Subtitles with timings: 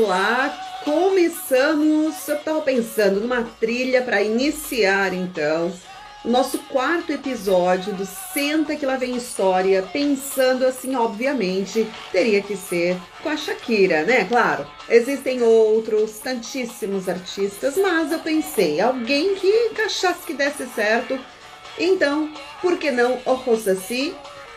[0.00, 0.80] Lá.
[0.84, 2.26] Começamos.
[2.26, 5.72] Eu estava pensando numa trilha para iniciar então
[6.24, 12.98] nosso quarto episódio do Senta que lá vem história, pensando assim, obviamente, teria que ser
[13.22, 14.24] com a Shakira, né?
[14.24, 21.18] Claro, existem outros tantíssimos artistas, mas eu pensei, alguém que encaixasse que desse certo.
[21.78, 22.30] Então,
[22.60, 24.14] por que não o Rosassi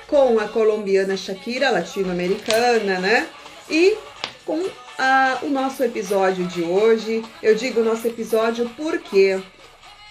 [0.08, 3.28] com a colombiana Shakira, latino-americana, né?
[3.70, 3.96] E
[4.46, 7.24] com a, o nosso episódio de hoje.
[7.42, 9.42] Eu digo nosso episódio porque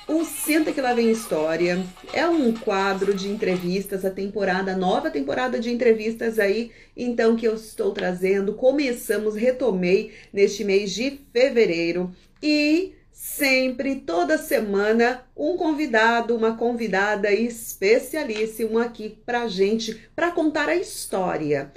[0.09, 5.11] o Senta que lá vem história é um quadro de entrevistas, a temporada, a nova
[5.11, 8.55] temporada de entrevistas aí, então que eu estou trazendo.
[8.55, 18.83] Começamos, retomei neste mês de fevereiro e sempre, toda semana, um convidado, uma convidada especialíssima
[18.83, 21.73] aqui pra gente, para contar a história.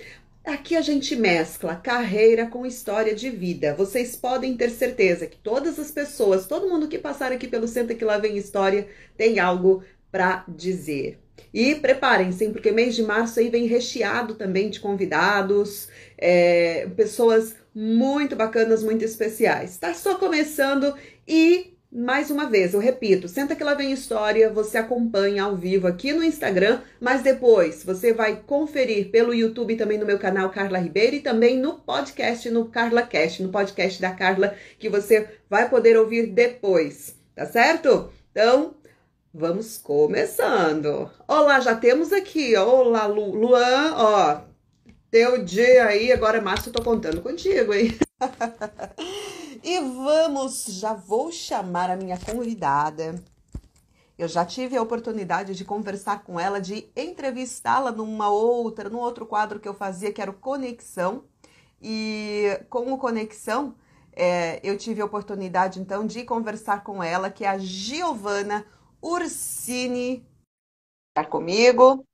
[0.46, 3.74] Aqui a gente mescla carreira com história de vida.
[3.74, 7.96] Vocês podem ter certeza que todas as pessoas, todo mundo que passar aqui pelo Senta
[7.96, 11.20] que lá vem história, tem algo para dizer.
[11.52, 18.36] E preparem-se, porque mês de março aí vem recheado também de convidados, é, pessoas muito
[18.36, 19.72] bacanas, muito especiais.
[19.72, 20.94] Está só começando
[21.28, 25.88] e mais uma vez, eu repito, senta que lá vem história, você acompanha ao vivo
[25.88, 30.78] aqui no Instagram, mas depois você vai conferir pelo YouTube também no meu canal Carla
[30.78, 35.70] Ribeiro e também no podcast, no Carla Cast, no podcast da Carla, que você vai
[35.70, 38.12] poder ouvir depois, tá certo?
[38.30, 38.76] Então,
[39.34, 41.10] vamos começando.
[41.26, 44.42] Olá, já temos aqui, olá Lu, Luan, ó,
[45.10, 47.98] teu dia aí, agora Márcio, tô contando contigo, hein?
[49.64, 53.16] E vamos, já vou chamar a minha convidada.
[54.18, 59.26] Eu já tive a oportunidade de conversar com ela, de entrevistá-la numa outra, num outro
[59.26, 61.26] quadro que eu fazia, que era o Conexão.
[61.82, 63.76] E com o Conexão,
[64.14, 68.66] é, eu tive a oportunidade então de conversar com ela, que é a Giovana
[69.02, 70.26] Ursini.
[71.14, 72.06] Tá comigo?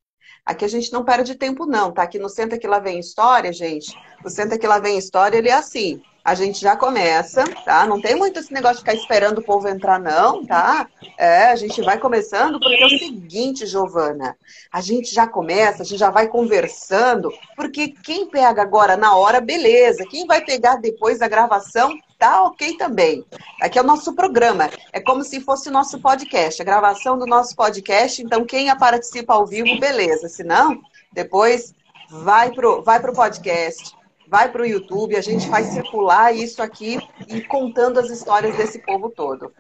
[0.44, 2.04] Aqui a gente não perde tempo, não, tá?
[2.04, 3.96] Aqui no Senta Que Lá Vem História, gente.
[4.26, 7.86] O Senta Que Lá Vem História, ele é assim a gente já começa, tá?
[7.88, 10.88] Não tem muito esse negócio de ficar esperando o povo entrar, não, tá?
[11.18, 14.38] É, a gente vai começando, porque é o seguinte, Giovana,
[14.72, 19.42] a gente já começa, a gente já vai conversando, porque quem pega agora na hora,
[19.42, 20.06] beleza.
[20.10, 23.26] Quem vai pegar depois da gravação, tá ok também.
[23.60, 27.26] Aqui é o nosso programa, é como se fosse o nosso podcast, a gravação do
[27.26, 30.30] nosso podcast, então quem participa ao vivo, beleza.
[30.30, 30.80] Se não,
[31.12, 31.74] depois
[32.10, 34.01] vai pro, vai pro podcast
[34.32, 36.98] vai para o YouTube, a gente vai circular isso aqui
[37.28, 39.52] e contando as histórias desse povo todo.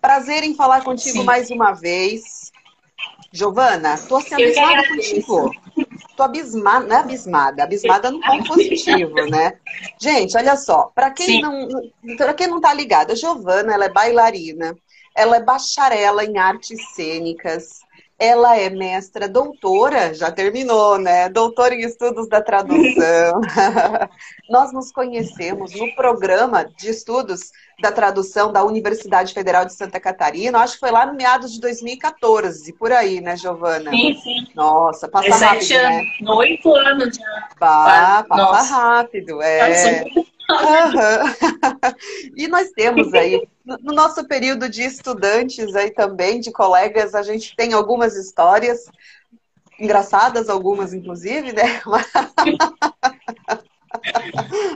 [0.00, 1.24] Prazer em falar contigo Sim.
[1.24, 2.52] mais uma vez.
[3.32, 5.50] Giovana, tô sendo abismada contigo.
[6.16, 9.58] Tô abismada, não é abismada, abismada no ponto positivo, né?
[10.00, 11.68] Gente, olha só, para quem não,
[12.16, 14.76] para quem não tá ligado, a Giovana, ela é bailarina,
[15.16, 17.80] ela é bacharela em artes cênicas,
[18.18, 21.28] ela é mestra doutora, já terminou, né?
[21.28, 23.40] Doutora em estudos da tradução.
[24.48, 30.60] Nós nos conhecemos no programa de estudos da tradução da Universidade Federal de Santa Catarina.
[30.60, 33.90] Acho que foi lá no meados de 2014, por aí, né, Giovana?
[33.90, 34.46] Sim, sim.
[34.54, 36.30] Nossa, passa é rápido, sete anos, né?
[36.34, 37.48] oito anos já.
[37.58, 38.74] Pá, passa Nossa.
[38.76, 40.04] rápido, é.
[40.50, 42.34] Uhum.
[42.36, 47.56] e nós temos aí, no nosso período de estudantes aí também, de colegas, a gente
[47.56, 48.84] tem algumas histórias,
[49.78, 51.80] engraçadas algumas, inclusive, né?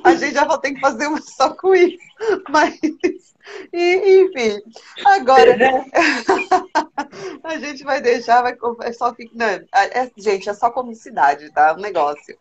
[0.05, 1.99] a gente já vai ter que fazer uma só com isso.
[2.49, 2.79] Mas,
[3.73, 4.61] enfim,
[5.05, 5.57] agora
[7.45, 11.75] a gente vai deixar, vai é só não, é, gente, é só comicidade, tá?
[11.75, 12.37] O negócio.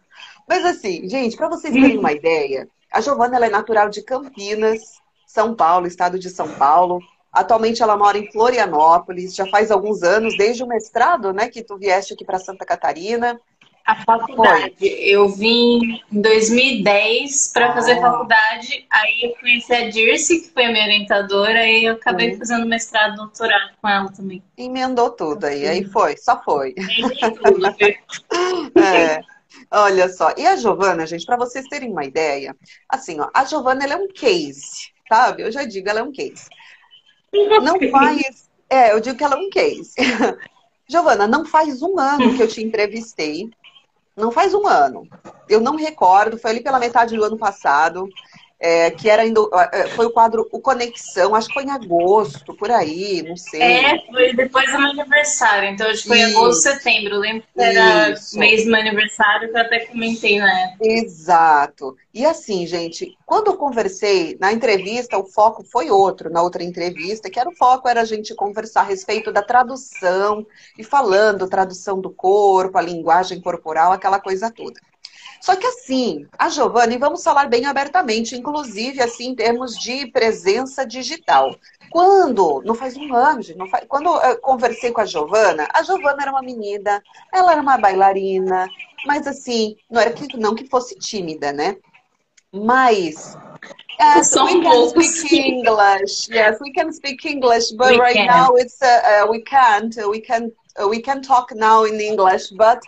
[0.47, 4.99] Mas assim, gente, para vocês terem uma ideia, a Giovana ela é natural de Campinas,
[5.25, 6.99] São Paulo, estado de São Paulo.
[7.31, 11.77] Atualmente ela mora em Florianópolis, já faz alguns anos, desde o mestrado, né, que tu
[11.77, 13.39] vieste aqui para Santa Catarina.
[13.85, 14.75] A faculdade.
[14.79, 14.87] Foi.
[14.87, 18.01] Eu vim em 2010 para fazer ah.
[18.01, 22.37] faculdade, aí eu conheci a Dirce, que foi a minha orientadora, e eu acabei uhum.
[22.37, 24.43] fazendo mestrado, doutorado com ela também.
[24.57, 26.73] Emendou tudo aí, aí foi, só foi.
[26.73, 27.65] tudo,
[28.83, 29.21] é.
[29.71, 32.55] Olha só, e a Giovana, gente, para vocês terem uma ideia,
[32.89, 35.43] assim, ó, a Giovana ela é um case, sabe?
[35.43, 36.45] Eu já digo, ela é um case.
[37.33, 38.49] Não faz.
[38.69, 39.93] É, eu digo que ela é um case.
[40.89, 43.49] Giovana, não faz um ano que eu te entrevistei.
[44.15, 45.07] Não faz um ano.
[45.47, 48.09] Eu não recordo, foi ali pela metade do ano passado.
[48.59, 52.55] É, que era indo, é, foi o quadro O Conexão, acho que foi em agosto,
[52.55, 53.61] por aí, não sei.
[53.61, 56.37] É, foi depois do meu aniversário, então acho que foi Isso.
[56.37, 57.15] agosto, setembro.
[57.15, 58.37] Eu lembro que era Isso.
[58.37, 60.77] mês do meu aniversário, que eu até comentei na época.
[60.81, 61.95] Exato.
[62.13, 67.29] E assim, gente, quando eu conversei na entrevista, o foco foi outro, na outra entrevista,
[67.29, 70.45] que era o foco era a gente conversar a respeito da tradução
[70.77, 74.79] e falando tradução do corpo, a linguagem corporal, aquela coisa toda.
[75.39, 80.07] Só que assim, a Giovana, e vamos falar bem abertamente, inclusive assim em termos de
[80.07, 81.55] presença digital.
[81.89, 86.21] Quando, não faz um ano, não faz, quando eu conversei com a Giovana, a Giovana
[86.21, 87.01] era uma menina,
[87.33, 88.67] ela era uma bailarina,
[89.05, 91.77] mas assim, não era que não que fosse tímida, né?
[92.51, 93.37] Mas
[93.99, 96.29] Yes, we can speak English.
[96.29, 98.27] Yes, we can speak English, but we right can.
[98.27, 99.95] now it's uh, uh, we can't.
[100.07, 102.79] We can uh, we can talk now in English, but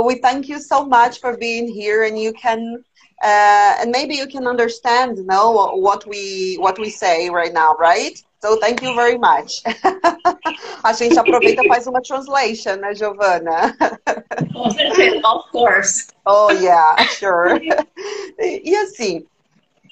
[0.00, 2.82] we thank you so much for being here and you can
[3.22, 7.74] uh, and maybe you can understand you know what we what we say right now
[7.78, 8.22] right?
[8.40, 9.62] So thank you very much.
[10.84, 13.76] A gente aproveita e faz uma translation né Giovana?
[15.24, 16.08] Of course.
[16.26, 17.60] Oh yeah sure.
[18.40, 19.24] E assim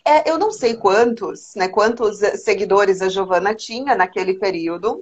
[0.05, 5.01] é, eu não sei quantos né quantos seguidores a Giovana tinha naquele período.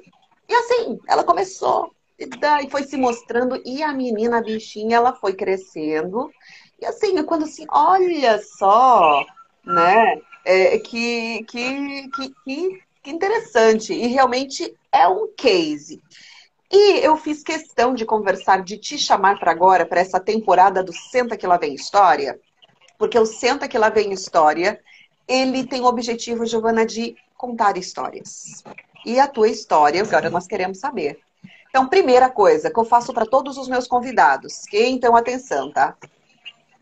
[0.48, 5.14] E assim ela começou e daí foi se mostrando, e a menina, a bichinha, ela
[5.14, 6.30] foi crescendo.
[6.80, 9.24] E assim, quando assim, olha só,
[9.64, 10.20] né?
[10.44, 13.92] É, que, que, que, que interessante.
[13.92, 16.02] E realmente é um case.
[16.70, 20.92] E eu fiz questão de conversar, de te chamar para agora, para essa temporada do
[20.92, 22.38] Senta Que Lá Vem História,
[22.98, 24.80] porque o Senta Que Lá Vem História,
[25.26, 28.62] ele tem o objetivo, Giovana, de contar histórias.
[29.06, 31.20] E a tua história, agora nós queremos saber.
[31.68, 35.96] Então, primeira coisa que eu faço para todos os meus convidados, que então atenção, tá?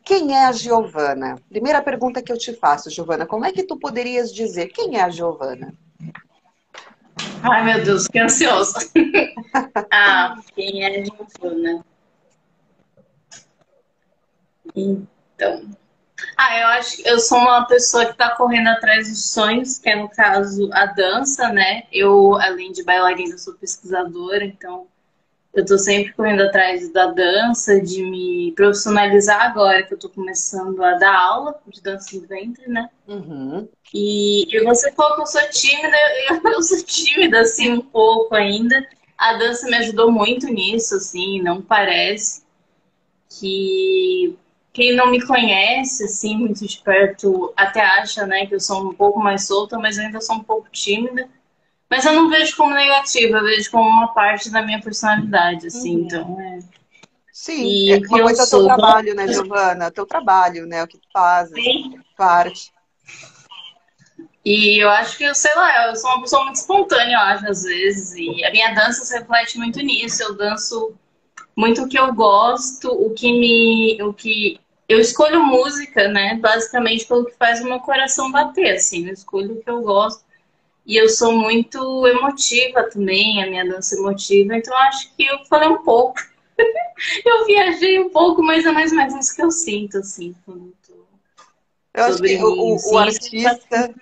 [0.04, 1.36] Quem é a Giovana?
[1.48, 5.02] Primeira pergunta que eu te faço, Giovana, como é que tu poderias dizer quem é
[5.02, 5.74] a Giovana?
[7.42, 8.74] Ai, meu Deus, que ansioso.
[9.90, 11.84] ah, quem é a Giovana?
[14.74, 15.70] Então,
[16.36, 19.88] ah, eu acho que eu sou uma pessoa que está correndo atrás dos sonhos, que
[19.88, 21.84] é no caso a dança, né?
[21.92, 24.86] Eu, além de bailarina, sou pesquisadora, então
[25.56, 30.82] eu estou sempre correndo atrás da dança, de me profissionalizar agora, que eu estou começando
[30.84, 32.90] a dar aula de dança no ventre, né?
[33.08, 33.66] Uhum.
[33.92, 35.96] E, e você falou que eu sou tímida,
[36.28, 38.86] eu, eu sou tímida, assim, um pouco ainda.
[39.16, 42.44] A dança me ajudou muito nisso, assim, não parece
[43.40, 44.36] que
[44.76, 48.92] quem não me conhece, assim, muito de perto, até acha, né, que eu sou um
[48.92, 51.30] pouco mais solta, mas ainda sou um pouco tímida.
[51.88, 55.96] Mas eu não vejo como negativa, eu vejo como uma parte da minha personalidade, assim,
[55.96, 56.04] uhum.
[56.04, 56.58] então é...
[57.32, 59.90] Sim, e é uma coisa do teu trabalho, né, Giovana?
[59.90, 61.98] Teu trabalho, né, o que tu fazes, Sim.
[62.14, 62.70] parte.
[64.44, 67.48] E eu acho que, eu sei lá, eu sou uma pessoa muito espontânea, eu acho,
[67.48, 70.94] às vezes, e a minha dança se reflete muito nisso, eu danço
[71.56, 74.02] muito o que eu gosto, o que me...
[74.02, 76.38] o que eu escolho música, né?
[76.40, 79.06] Basicamente pelo que faz o meu coração bater, assim.
[79.06, 80.24] Eu escolho o que eu gosto.
[80.86, 84.56] E eu sou muito emotiva também, a minha dança emotiva.
[84.56, 86.20] Então acho que eu falei um pouco.
[87.26, 90.34] eu viajei um pouco, mas é mais ou menos isso que eu sinto, assim.
[91.92, 93.94] Eu acho que o, o, artista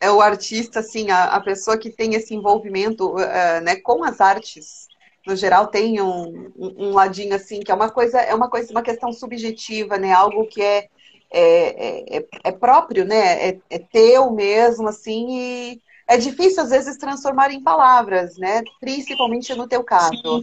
[0.00, 4.20] é o artista, assim, a, a pessoa que tem esse envolvimento uh, né, com as
[4.20, 4.81] artes
[5.26, 8.82] no geral tem um, um, ladinho assim que é uma coisa é uma coisa uma
[8.82, 10.12] questão subjetiva né?
[10.12, 10.88] Algo que é
[11.30, 13.48] é, é, é próprio né?
[13.48, 18.62] É, é, teu mesmo assim e é difícil às vezes transformar em palavras né?
[18.80, 20.16] Principalmente no teu caso.
[20.16, 20.42] Sim.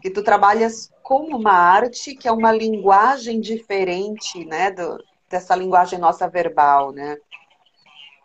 [0.00, 4.70] que tu trabalhas com uma arte que é uma linguagem diferente né?
[4.70, 7.18] Do, dessa linguagem nossa verbal né?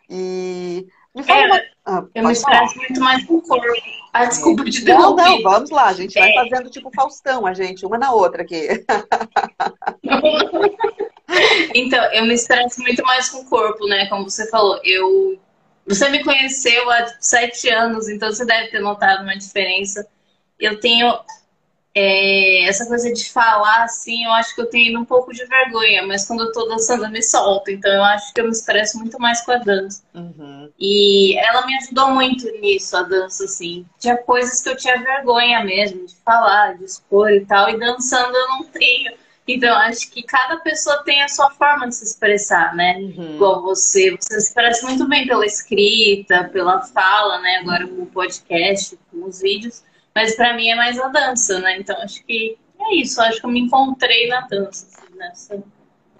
[0.08, 1.60] E me fala é, uma...
[1.86, 3.66] ah, eu me expresso muito mais com o corpo.
[4.12, 6.34] Ah, desculpa de Não, não, vamos lá, a gente vai é.
[6.34, 8.68] fazendo tipo Faustão, a gente, uma na outra aqui.
[11.74, 14.06] então, eu me expresso muito mais com o corpo, né?
[14.06, 15.38] Como você falou, eu...
[15.86, 20.06] Você me conheceu há sete anos, então você deve ter notado uma diferença.
[20.58, 21.18] Eu tenho
[21.94, 26.06] é, essa coisa de falar assim, eu acho que eu tenho um pouco de vergonha,
[26.06, 28.98] mas quando eu tô dançando eu me solto, então eu acho que eu me expresso
[28.98, 30.02] muito mais com a dança.
[30.14, 30.70] Uhum.
[30.78, 33.84] E ela me ajudou muito nisso, a dança, assim.
[33.98, 38.36] Tinha coisas que eu tinha vergonha mesmo de falar, de expor e tal, e dançando
[38.36, 39.12] eu não tenho.
[39.48, 42.98] Então, acho que cada pessoa tem a sua forma de se expressar, né?
[42.98, 43.34] Uhum.
[43.34, 47.56] Igual você, você se expressa muito bem pela escrita, pela fala, né?
[47.56, 49.82] Agora com o podcast, com os vídeos.
[50.14, 51.78] Mas para mim é mais a dança, né?
[51.78, 53.20] Então acho que é isso.
[53.20, 55.62] Acho que eu me encontrei na dança, assim, nessa,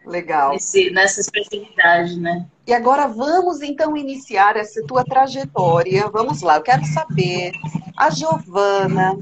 [0.04, 0.52] Legal.
[0.52, 2.46] Nesse, nessa expressividade, né?
[2.66, 6.08] E agora vamos então iniciar essa tua trajetória.
[6.08, 7.52] Vamos lá, eu quero saber
[7.96, 9.18] a Giovana,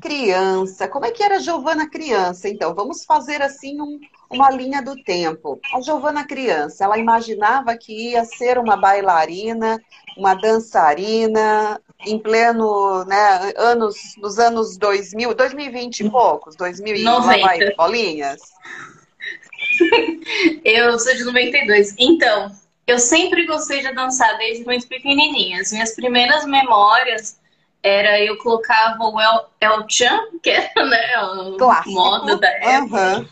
[0.00, 2.48] criança, como é que era a Giovana criança?
[2.48, 3.98] Então, vamos fazer assim um,
[4.30, 5.60] uma linha do tempo.
[5.74, 9.82] A Giovana criança, ela imaginava que ia ser uma bailarina,
[10.16, 17.18] uma dançarina, em pleno, né, anos, nos anos 2000, 2020 e poucos, 2000 e lá
[17.18, 18.40] vai, bolinhas?
[20.64, 21.94] eu sou de 92.
[21.98, 22.50] Então,
[22.86, 25.60] eu sempre gostei de dançar desde muito pequenininha.
[25.60, 27.38] As minhas primeiras memórias
[27.82, 33.18] era eu colocava o El, El Chan, que era né, a moda da época.
[33.18, 33.28] Uhum.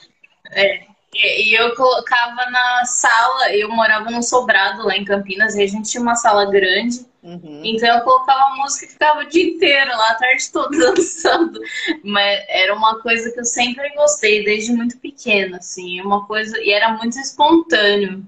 [0.52, 5.67] É, e eu colocava na sala, eu morava num sobrado lá em Campinas, e a
[5.67, 7.07] gente tinha uma sala grande.
[7.23, 7.62] Uhum.
[7.65, 11.61] Então eu colocava a música e ficava o dia inteiro lá, a tarde toda dançando.
[12.05, 16.00] Mas era uma coisa que eu sempre gostei, desde muito pequena, assim.
[16.00, 16.59] Uma coisa.
[16.61, 18.25] E era muito espontâneo.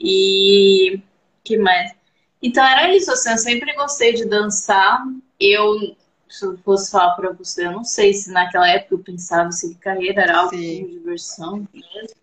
[0.00, 1.00] E.
[1.42, 1.92] que mais?
[2.40, 5.02] Então era isso, assim, eu sempre gostei de dançar.
[5.40, 5.96] Eu,
[6.28, 9.74] se eu fosse falar pra você, eu não sei se naquela época eu pensava se
[9.76, 12.16] carreira era algo de diversão mesmo.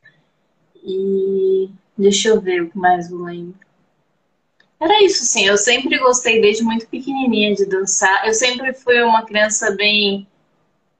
[0.83, 3.55] E deixa eu ver o que mais eu lembro.
[4.79, 5.45] Era isso, sim.
[5.45, 8.27] Eu sempre gostei desde muito pequenininha de dançar.
[8.27, 10.27] Eu sempre fui uma criança bem.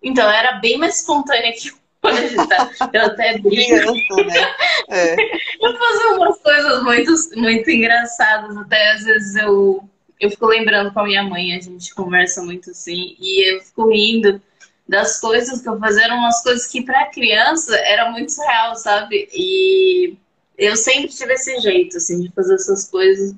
[0.01, 1.71] Então, eu era bem mais espontânea que
[2.01, 2.71] hoje, tá?
[2.93, 4.24] Eu até brinco.
[4.25, 4.55] né?
[4.89, 5.15] É.
[5.62, 8.55] Eu fazia umas coisas muito, muito engraçadas.
[8.57, 12.72] Até às vezes eu, eu fico lembrando com a minha mãe, a gente conversa muito
[12.72, 14.41] assim, e eu fico rindo
[14.88, 16.05] das coisas que eu fazia.
[16.05, 19.27] Eram umas coisas que, para criança, era muito real, sabe?
[19.34, 20.15] E
[20.57, 23.34] eu sempre tive esse jeito, assim, de fazer essas coisas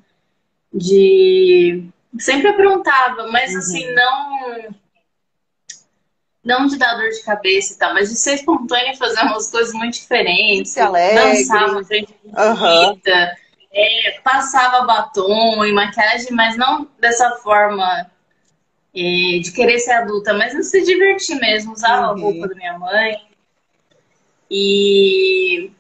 [0.74, 3.58] de sempre aprontava, mas uhum.
[3.58, 4.76] assim, não
[6.44, 9.52] não de dar dor de cabeça e tal, mas de ser espontânea e fazer umas
[9.52, 10.78] coisas muito diferentes.
[10.78, 11.16] Alegre.
[11.16, 13.00] Dançava frente uhum.
[13.72, 18.10] É, passava batom e maquiagem, mas não dessa forma
[18.96, 22.18] é, de querer ser adulta, mas se divertir mesmo, usava uhum.
[22.18, 23.22] a roupa da minha mãe.
[24.50, 25.72] E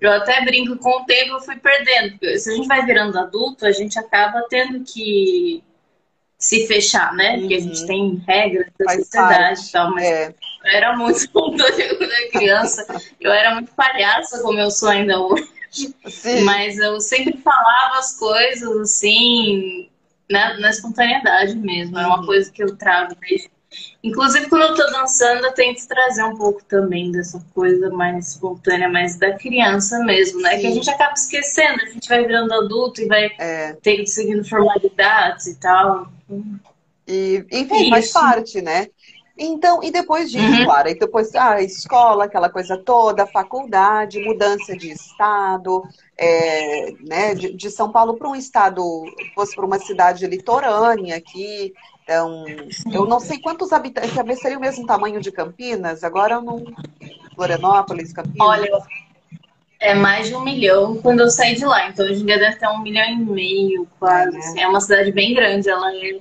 [0.00, 2.12] eu até brinco com o tempo, eu fui perdendo.
[2.12, 5.62] Porque se a gente vai virando adulto, a gente acaba tendo que
[6.38, 7.38] se fechar, né?
[7.38, 7.86] Porque a gente uhum.
[7.86, 10.28] tem regras da Faz sociedade e tal, mas é.
[10.28, 12.86] eu era muito quando era criança.
[13.20, 15.59] Eu era muito palhaça, como eu sou ainda hoje.
[15.70, 16.42] Sim.
[16.42, 19.88] Mas eu sempre falava as coisas assim,
[20.28, 21.98] na, na espontaneidade mesmo.
[21.98, 22.26] É uma uhum.
[22.26, 23.50] coisa que eu trago desde
[24.02, 28.88] Inclusive, quando eu tô dançando, eu tento trazer um pouco também dessa coisa mais espontânea,
[28.88, 30.56] mais da criança mesmo, né?
[30.56, 30.60] Sim.
[30.60, 33.74] Que a gente acaba esquecendo, a gente vai virando adulto e vai é.
[33.74, 36.10] ter, seguindo formalidades e tal.
[37.06, 37.90] E, enfim, Isso.
[37.90, 38.88] faz parte, né?
[39.42, 40.86] Então, e depois disso, uhum.
[40.86, 45.82] E depois a ah, escola, aquela coisa toda, faculdade, mudança de estado,
[46.18, 48.82] é, né, de, de, São Paulo para um estado,
[49.34, 51.72] fosse para uma cidade litorânea aqui,
[52.10, 52.44] então,
[52.92, 56.64] eu não sei quantos habitantes, talvez seria o mesmo tamanho de Campinas, agora eu não.
[57.36, 58.46] Florianópolis, Campinas.
[58.46, 58.68] Olha,
[59.78, 62.56] é mais de um milhão quando eu saí de lá, então hoje em dia deve
[62.56, 64.36] ter um milhão e meio, quase.
[64.36, 64.60] É, assim.
[64.60, 66.18] é uma cidade bem grande, ela é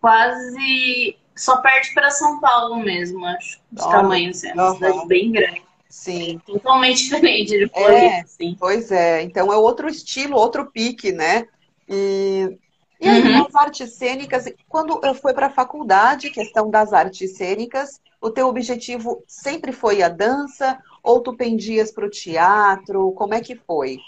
[0.00, 1.16] quase.
[1.40, 5.32] Só perde para São Paulo mesmo, acho, de Olha, tamanho, assim, é uma cidade bem
[5.32, 5.62] grande.
[5.88, 6.38] Sim.
[6.44, 8.54] Totalmente diferente de Floripa, é, assim.
[8.60, 11.46] Pois é, então é outro estilo, outro pique, né?
[11.88, 12.58] E
[13.00, 13.46] e aí, uhum.
[13.46, 18.46] as artes cênicas, quando eu fui para a faculdade, questão das artes cênicas, o teu
[18.46, 23.12] objetivo sempre foi a dança ou tu pendias para o teatro?
[23.12, 23.98] Como é que foi?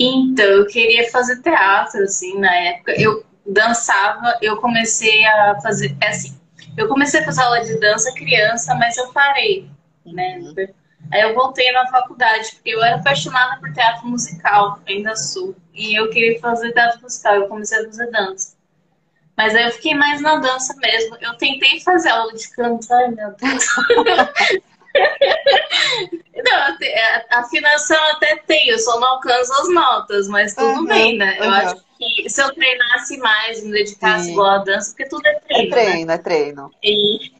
[0.00, 2.98] Então, eu queria fazer teatro, assim, na época.
[2.98, 6.38] Eu dançava, eu comecei a fazer, é assim,
[6.76, 9.68] eu comecei a fazer aula de dança criança, mas eu parei,
[10.04, 10.38] né?
[10.38, 10.54] Uhum.
[11.12, 15.56] Aí eu voltei na faculdade, porque eu era apaixonada por teatro musical, ainda sou.
[15.72, 18.56] E eu queria fazer teatro musical, eu comecei a fazer dança.
[19.36, 21.16] Mas aí eu fiquei mais na dança mesmo.
[21.20, 23.64] Eu tentei fazer aula de canto, ai meu Deus.
[26.44, 26.58] não,
[27.30, 31.38] a afinação até tem, eu só não alcanço as notas, mas tudo uhum, bem, né?
[31.38, 31.52] Eu uhum.
[31.52, 35.66] acho que se eu treinasse mais, me dedicasse igual à dança, porque tudo é treino.
[35.66, 36.14] É treino, né?
[36.14, 36.70] é treino.
[36.82, 37.38] E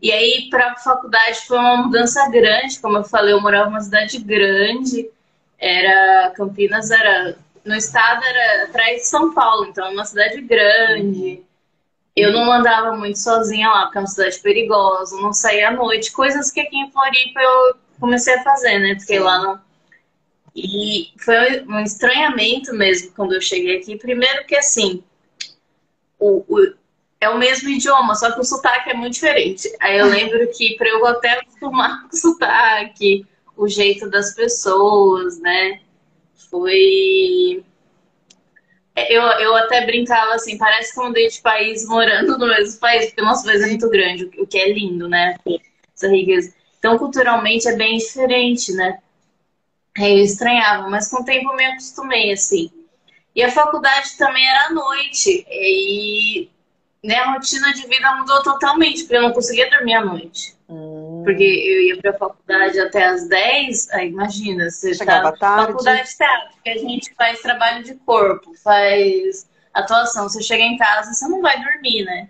[0.00, 2.78] e aí, para a faculdade, foi uma mudança grande.
[2.78, 5.10] Como eu falei, eu morava numa cidade grande.
[5.58, 11.42] Era Campinas era no estado era atrás de São Paulo, então é uma cidade grande.
[12.16, 16.10] Eu não andava muito sozinha lá, porque é uma cidade perigosa, não saía à noite,
[16.10, 18.94] coisas que aqui em Floripa eu comecei a fazer, né?
[18.94, 19.20] Porque Sim.
[19.20, 19.67] lá não.
[20.60, 23.96] E foi um estranhamento mesmo quando eu cheguei aqui.
[23.96, 25.02] Primeiro que assim,
[26.18, 26.74] o, o
[27.20, 29.68] é o mesmo idioma, só que o sotaque é muito diferente.
[29.80, 35.40] Aí eu lembro que para eu até acostumar com o sotaque, o jeito das pessoas,
[35.40, 35.80] né?
[36.50, 37.64] Foi.
[38.96, 43.06] Eu, eu até brincava assim, parece que eu mudei de país morando no mesmo país,
[43.06, 45.36] porque o nosso país é muito grande, o que é lindo, né?
[45.94, 46.52] Essa riqueza.
[46.78, 48.98] Então, culturalmente é bem diferente, né?
[49.98, 52.70] Eu estranhava, mas com o tempo eu me acostumei, assim.
[53.34, 55.46] E a faculdade também era à noite.
[55.50, 56.48] E
[57.02, 60.56] né, a rotina de vida mudou totalmente, porque eu não conseguia dormir à noite.
[60.68, 61.22] Hum.
[61.24, 65.72] Porque eu ia para a faculdade até às 10, aí imagina, você Chegava tá tarde.
[65.72, 70.28] faculdade teatro, que a gente faz trabalho de corpo, faz atuação.
[70.28, 72.28] Você chega em casa, você não vai dormir, né?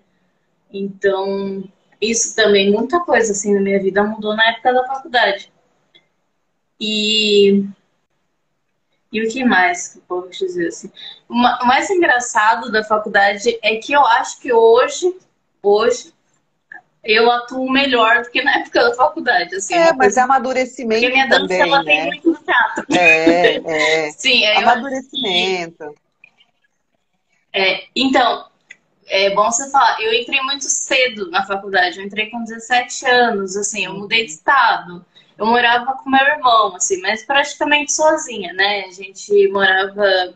[0.73, 1.65] Então,
[2.01, 5.51] isso também, muita coisa assim na minha vida mudou na época da faculdade.
[6.81, 7.65] E
[9.11, 10.91] e o que mais que eu posso dizer assim?
[11.29, 15.17] O mais engraçado da faculdade é que eu acho que hoje,
[15.63, 16.13] hoje,
[17.03, 19.55] eu atuo melhor do que na época da faculdade.
[19.55, 21.85] Assim, é, mas é amadurecimento Porque minha dança, também, ela né?
[21.85, 22.87] tem muito no teatro.
[22.95, 24.11] É, é.
[24.17, 25.95] Sim, é amadurecimento.
[27.51, 28.47] É, então,
[29.07, 33.57] é bom você falar, eu entrei muito cedo na faculdade, eu entrei com 17 anos,
[33.57, 35.05] assim, eu mudei de estado
[35.38, 38.87] eu morava com meu irmão, assim, mas praticamente sozinha, né?
[38.88, 40.35] A gente morava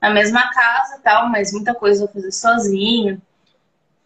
[0.00, 3.20] na mesma casa e tal, mas muita coisa eu fazia sozinha.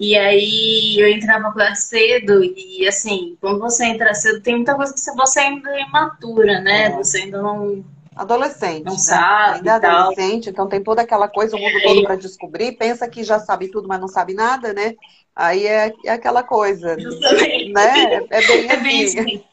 [0.01, 4.75] E aí eu entrei na faculdade cedo e assim, quando você entra cedo, tem muita
[4.75, 6.87] coisa que você ainda é imatura, né?
[6.87, 6.91] É.
[6.91, 7.85] Você ainda não.
[8.17, 8.85] Adolescente.
[8.85, 8.99] Não né?
[8.99, 9.59] sabe.
[9.59, 11.83] Ainda adolescente, então tem toda aquela coisa, o mundo é.
[11.83, 14.97] todo para descobrir, pensa que já sabe tudo, mas não sabe nada, né?
[15.37, 16.99] Aí é, é aquela coisa.
[16.99, 17.73] Justamente.
[17.73, 18.27] Né?
[18.31, 19.45] É bem, é bem assim.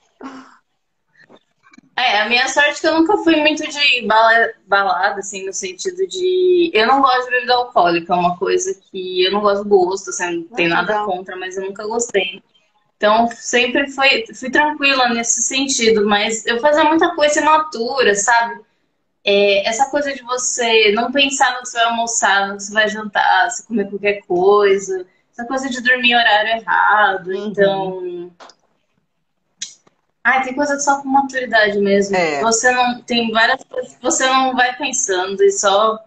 [1.98, 5.52] É, a minha sorte é que eu nunca fui muito de bala, balada, assim, no
[5.52, 6.70] sentido de.
[6.72, 10.12] Eu não gosto de bebida alcoólica, é uma coisa que eu não gosto do gosto,
[10.12, 12.44] assim, não tem nada contra, mas eu nunca gostei.
[12.98, 18.62] Então, sempre foi, fui tranquila nesse sentido, mas eu fazia muita coisa imatura, sabe?
[19.26, 22.74] É, essa coisa de você não pensar no que você vai almoçar, no que você
[22.74, 27.48] vai jantar, se comer qualquer coisa, essa coisa de dormir em horário errado, uhum.
[27.48, 28.32] então
[30.28, 32.14] Ai, tem coisa só com maturidade mesmo.
[32.14, 32.42] É.
[32.42, 33.02] Você não.
[33.02, 35.98] Tem várias coisas que você não vai pensando e só.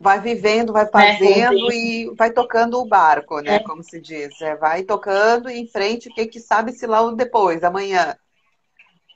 [0.00, 3.56] Vai vivendo, vai fazendo é, e vai tocando o barco, né?
[3.56, 3.58] É.
[3.58, 4.40] Como se diz.
[4.40, 8.16] É, vai tocando e em frente, o que, que sabe se lá depois, amanhã.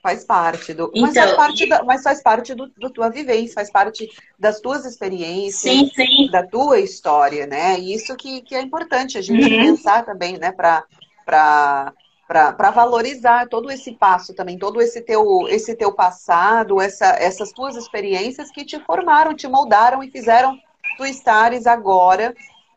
[0.03, 0.91] Faz parte do.
[0.95, 1.69] Então, mas faz parte, e...
[1.69, 6.31] da, mas faz parte do, do tua vivência, faz parte das tuas experiências, sim, sim.
[6.31, 7.79] da tua história, né?
[7.79, 9.77] E isso que, que é importante a gente uhum.
[9.77, 10.53] pensar também, né?
[10.53, 11.95] Para
[12.27, 17.77] para valorizar todo esse passo também, todo esse teu, esse teu passado, essa, essas tuas
[17.77, 20.59] experiências que te formaram, te moldaram e fizeram
[20.97, 22.35] tu estares agora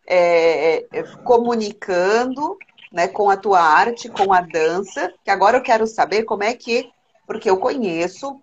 [0.07, 2.57] é, é, comunicando
[2.91, 6.53] né, com a tua arte, com a dança, que agora eu quero saber como é
[6.53, 6.89] que,
[7.27, 8.39] porque eu conheço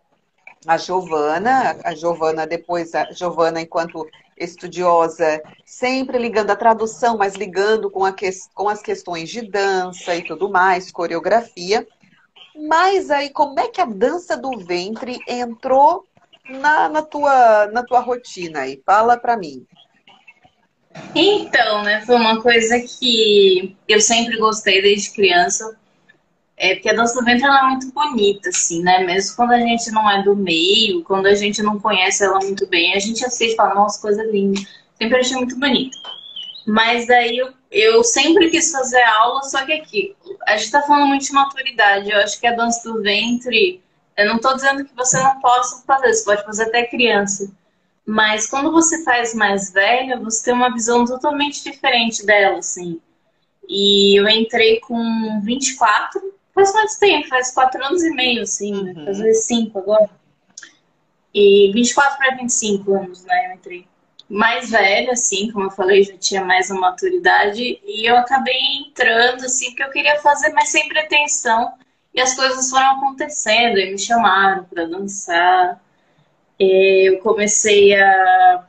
[0.67, 7.91] a Giovana, a Giovana depois, a Giovana enquanto estudiosa, sempre ligando a tradução, mas ligando
[7.91, 11.87] com, que, com as questões de dança e tudo mais, coreografia.
[12.69, 16.05] Mas aí, como é que a dança do ventre entrou
[16.49, 18.83] na, na, tua, na tua rotina aí?
[18.85, 19.67] Fala para mim.
[21.15, 25.79] Então, né, foi uma coisa que eu sempre gostei desde criança.
[26.63, 29.01] É porque a dança do ventre ela é muito bonita, assim, né?
[29.01, 32.69] Mesmo quando a gente não é do meio, quando a gente não conhece ela muito
[32.69, 34.61] bem, a gente assiste e fala, nossa, coisa linda.
[34.97, 35.99] Sempre achei muito bonita.
[36.65, 40.15] Mas daí eu, eu sempre quis fazer aula, só que aqui,
[40.47, 42.13] a gente tá falando muito de maturidade.
[42.13, 43.83] Eu acho que a dança do ventre,
[44.17, 47.51] eu não tô dizendo que você não possa fazer, você pode fazer até criança.
[48.07, 53.01] Mas quando você faz mais velha, você tem uma visão totalmente diferente dela, assim.
[53.69, 57.29] E eu entrei com 24, Faz quanto tempo?
[57.29, 58.93] Faz quatro anos e meio, assim, né?
[58.97, 59.07] Uhum.
[59.07, 60.11] Fazer cinco agora.
[61.35, 63.49] E 24 para 25 anos, né?
[63.49, 63.87] Eu entrei.
[64.29, 67.81] Mais velha, assim, como eu falei, já tinha mais uma maturidade.
[67.85, 71.73] E eu acabei entrando, assim, porque eu queria fazer, mas sem pretensão.
[72.15, 75.83] E as coisas foram acontecendo, e me chamaram para dançar.
[76.59, 78.65] E eu comecei a,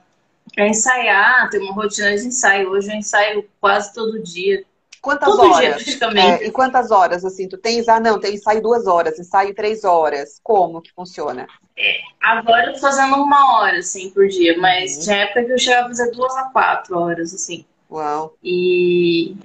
[0.57, 2.69] a ensaiar, ter uma rotina de ensaio.
[2.69, 4.63] Hoje eu ensaio quase todo dia.
[5.03, 5.83] Quantas Todo horas?
[5.83, 7.89] Dia, é, e quantas horas, assim, tu tens?
[7.89, 10.39] Ah, não, tem ensaio duas horas, ensaio três horas.
[10.41, 11.45] Como que funciona?
[11.77, 15.01] É, agora eu tô fazendo uma hora, assim, por dia, mas uhum.
[15.01, 17.65] tinha época que eu chegava a fazer duas a quatro horas, assim.
[17.91, 18.37] Uau.
[18.41, 19.35] E.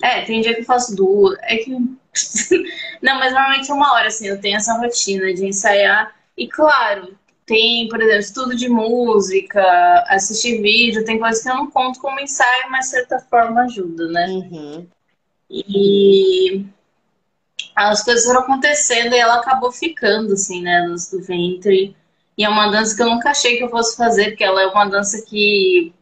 [0.00, 1.36] É, tem dia que eu faço duas.
[1.42, 1.72] É que.
[3.02, 6.14] não, mas normalmente é uma hora, assim, eu tenho essa rotina de ensaiar.
[6.36, 9.62] E claro, tem, por exemplo, estudo de música,
[10.08, 14.08] assistir vídeo, tem coisas que eu não conto como ensaio, mas de certa forma ajuda,
[14.08, 14.26] né?
[14.28, 14.86] Uhum.
[15.50, 16.64] E
[17.74, 21.96] as coisas foram acontecendo e ela acabou ficando, assim, né, no do ventre.
[22.36, 24.66] E é uma dança que eu nunca achei que eu fosse fazer, porque ela é
[24.66, 25.92] uma dança que.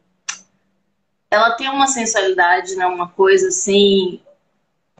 [1.31, 2.87] Ela tem uma sensualidade, né?
[2.87, 4.20] Uma coisa assim.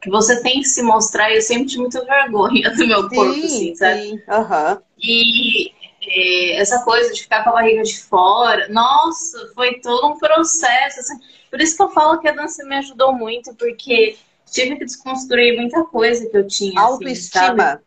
[0.01, 3.33] Que você tem que se mostrar, e eu sempre tive muita vergonha do meu corpo,
[3.33, 4.01] sim, assim, sabe?
[4.01, 4.21] Sim.
[4.27, 4.81] Uhum.
[4.99, 5.72] E
[6.15, 10.99] é, essa coisa de ficar com a barriga de fora, nossa, foi todo um processo.
[10.99, 11.19] Assim.
[11.49, 14.15] Por isso que eu falo que a dança me ajudou muito, porque
[14.51, 16.79] tive que desconstruir muita coisa que eu tinha.
[16.79, 17.63] Assim, autoestima.
[17.73, 17.83] Assim,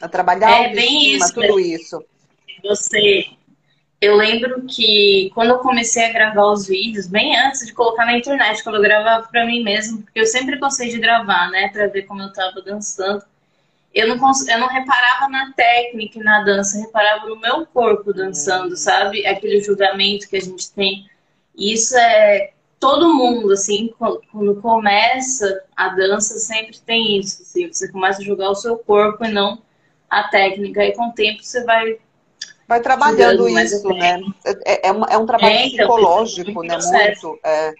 [0.00, 2.04] a trabalhar é, autoestima, bem isso, tudo isso.
[2.64, 3.26] Você.
[4.00, 8.16] Eu lembro que quando eu comecei a gravar os vídeos, bem antes de colocar na
[8.16, 11.88] internet, quando eu gravava para mim mesmo, porque eu sempre gostei de gravar, né, para
[11.88, 13.24] ver como eu tava dançando.
[13.98, 18.12] Eu não, eu não reparava na técnica e na dança, eu reparava no meu corpo
[18.12, 19.26] dançando, sabe?
[19.26, 21.08] Aquele julgamento que a gente tem.
[21.56, 27.42] E isso é todo mundo, assim, quando começa a dança, sempre tem isso.
[27.42, 29.60] Assim, você começa a julgar o seu corpo e não
[30.08, 30.84] a técnica.
[30.84, 31.98] E com o tempo você vai.
[32.66, 34.20] Vai trabalhando isso, né?
[34.64, 36.76] É, é, um, é um trabalho é, então, psicológico, né?
[36.76, 37.40] Muito.
[37.44, 37.74] É.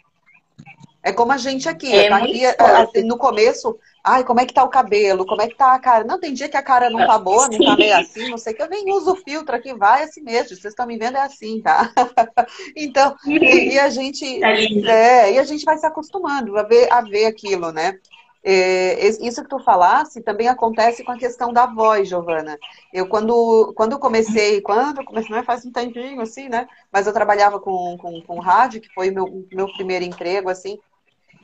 [1.05, 1.95] é como a gente aqui.
[1.95, 3.79] É, tá aqui assim, no começo,
[4.09, 5.27] ai, como é que tá o cabelo?
[5.27, 6.05] Como é que tá a cara?
[6.05, 8.55] Não, tem dia que a cara não tá boa, não tá meio assim, não sei
[8.55, 8.63] que.
[8.63, 10.49] Eu nem uso filtro aqui, vai assim mesmo.
[10.49, 11.93] Vocês estão me vendo é assim, tá?
[12.75, 14.39] então, e, e, a gente.
[14.39, 17.99] Tá é, e a gente vai se acostumando a ver, a ver aquilo, né?
[18.43, 22.57] É, isso que tu falasse também acontece com a questão da voz, Giovana.
[22.93, 26.67] Eu, quando, quando comecei, quando eu comecei, não é faz um tempinho, assim, né?
[26.91, 30.79] Mas eu trabalhava com, com, com rádio, que foi meu, meu primeiro emprego, assim.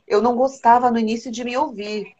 [0.07, 2.15] Eu não gostava no início de me ouvir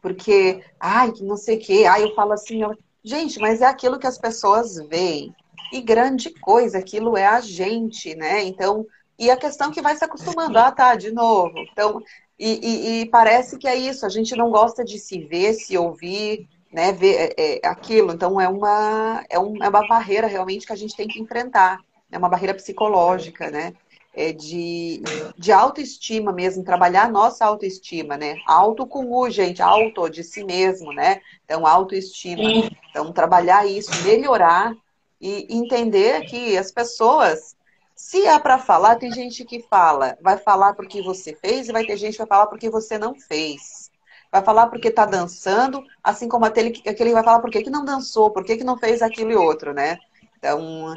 [0.00, 2.76] porque, ai, não sei o quê, ai, eu falo assim, eu...
[3.04, 5.34] gente, mas é aquilo que as pessoas veem.
[5.72, 8.42] E grande coisa, aquilo é a gente, né?
[8.42, 8.86] Então,
[9.18, 11.52] e a questão que vai se acostumando, ah, tá, de novo.
[11.58, 12.02] Então,
[12.38, 15.76] e, e, e parece que é isso, a gente não gosta de se ver, se
[15.76, 18.12] ouvir, né, ver é, é, aquilo.
[18.12, 21.78] Então, é uma, é, um, é uma barreira realmente que a gente tem que enfrentar.
[22.10, 23.74] É uma barreira psicológica, né?
[24.12, 25.02] É, de,
[25.36, 28.36] de autoestima mesmo, trabalhar a nossa autoestima, né?
[28.46, 31.20] Auto com U, gente, auto de si mesmo, né?
[31.44, 32.42] Então, autoestima.
[32.90, 34.74] Então, trabalhar isso, melhorar
[35.20, 37.56] e entender que as pessoas,
[37.94, 41.84] se é para falar, tem gente que fala, vai falar porque você fez e vai
[41.84, 43.90] ter gente que vai falar porque você não fez.
[44.32, 48.30] Vai falar porque está dançando, assim como aquele, aquele vai falar por que não dançou,
[48.30, 49.98] por que não fez aquilo e outro, né?
[50.38, 50.94] Então,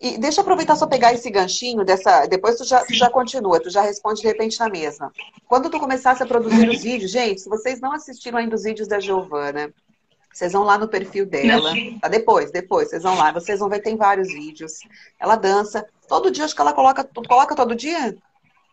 [0.00, 2.26] e deixa eu aproveitar só pegar esse ganchinho dessa.
[2.26, 5.10] Depois tu já, tu já continua, tu já responde de repente na mesma.
[5.48, 8.88] Quando tu começasse a produzir os vídeos, gente, se vocês não assistiram ainda os vídeos
[8.88, 9.72] da Giovana,
[10.32, 11.72] vocês vão lá no perfil dela.
[12.02, 12.08] Tá?
[12.08, 13.32] Depois, depois, vocês vão lá.
[13.32, 14.74] Vocês vão ver, tem vários vídeos.
[15.18, 15.86] Ela dança.
[16.06, 17.02] Todo dia, acho que ela coloca.
[17.02, 18.14] Tu coloca todo dia?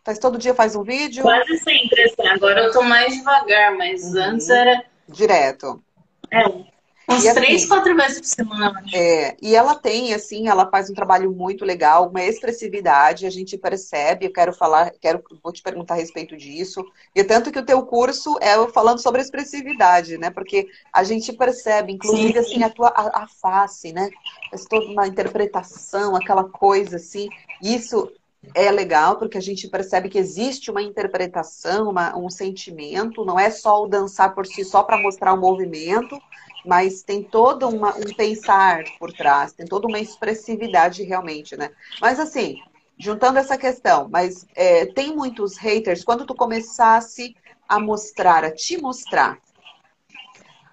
[0.04, 1.22] Faz todo dia faz um vídeo?
[1.22, 2.28] Quase sempre, assim.
[2.28, 4.22] Agora eu tô mais devagar, mas uhum.
[4.22, 4.84] antes era.
[5.08, 5.82] Direto.
[6.30, 6.73] É.
[7.14, 8.82] Uns e, três, assim, quatro vezes por semana.
[8.92, 13.56] É, e ela tem, assim, ela faz um trabalho muito legal, uma expressividade, a gente
[13.56, 16.84] percebe, eu quero falar, quero, vou te perguntar a respeito disso.
[17.14, 20.30] E tanto que o teu curso é falando sobre expressividade, né?
[20.30, 22.62] Porque a gente percebe, inclusive, sim, assim, sim.
[22.62, 24.10] a tua a, a face, né?
[24.50, 27.28] Faz toda uma interpretação, aquela coisa assim.
[27.62, 28.10] Isso
[28.54, 33.50] é legal porque a gente percebe que existe uma interpretação, uma, um sentimento, não é
[33.50, 36.20] só o dançar por si só para mostrar o movimento,
[36.64, 41.70] mas tem todo uma, um pensar por trás, tem toda uma expressividade realmente, né?
[42.00, 42.56] Mas assim,
[42.98, 47.34] juntando essa questão, mas é, tem muitos haters, quando tu começasse
[47.68, 49.38] a mostrar, a te mostrar,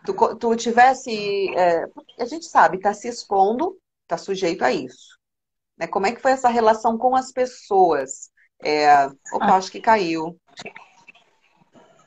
[0.06, 1.86] tu, tu tivesse, é,
[2.20, 3.78] a gente sabe, tá se expondo,
[4.08, 5.18] tá sujeito a isso.
[5.78, 5.88] Né?
[5.88, 8.30] Como é que foi essa relação com as pessoas?
[8.64, 9.56] É, opa, ah.
[9.56, 10.38] acho que caiu.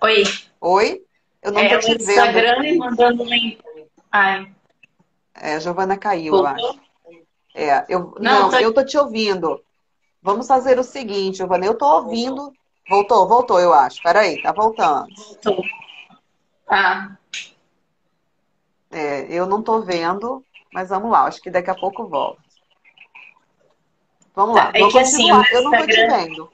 [0.01, 0.23] Oi.
[0.61, 1.03] Oi?
[1.43, 2.11] Eu não é, tô te vendo.
[2.11, 3.59] Instagram mandando link.
[4.15, 4.49] Ai.
[5.35, 6.57] É, a Giovana caiu, Voltou?
[6.57, 6.81] eu acho.
[7.53, 8.57] É, eu, não, não tô...
[8.59, 9.61] eu tô te ouvindo.
[10.23, 12.53] Vamos fazer o seguinte, Giovana, eu tô ouvindo.
[12.89, 14.01] Voltou, voltou, eu acho.
[14.05, 15.13] Peraí, tá voltando.
[15.17, 15.65] Voltou.
[16.65, 17.19] Tá.
[18.89, 22.41] É, eu não tô vendo, mas vamos lá, acho que daqui a pouco volta.
[24.33, 26.53] Vamos lá, tá, é que assim, eu não tô te vendo.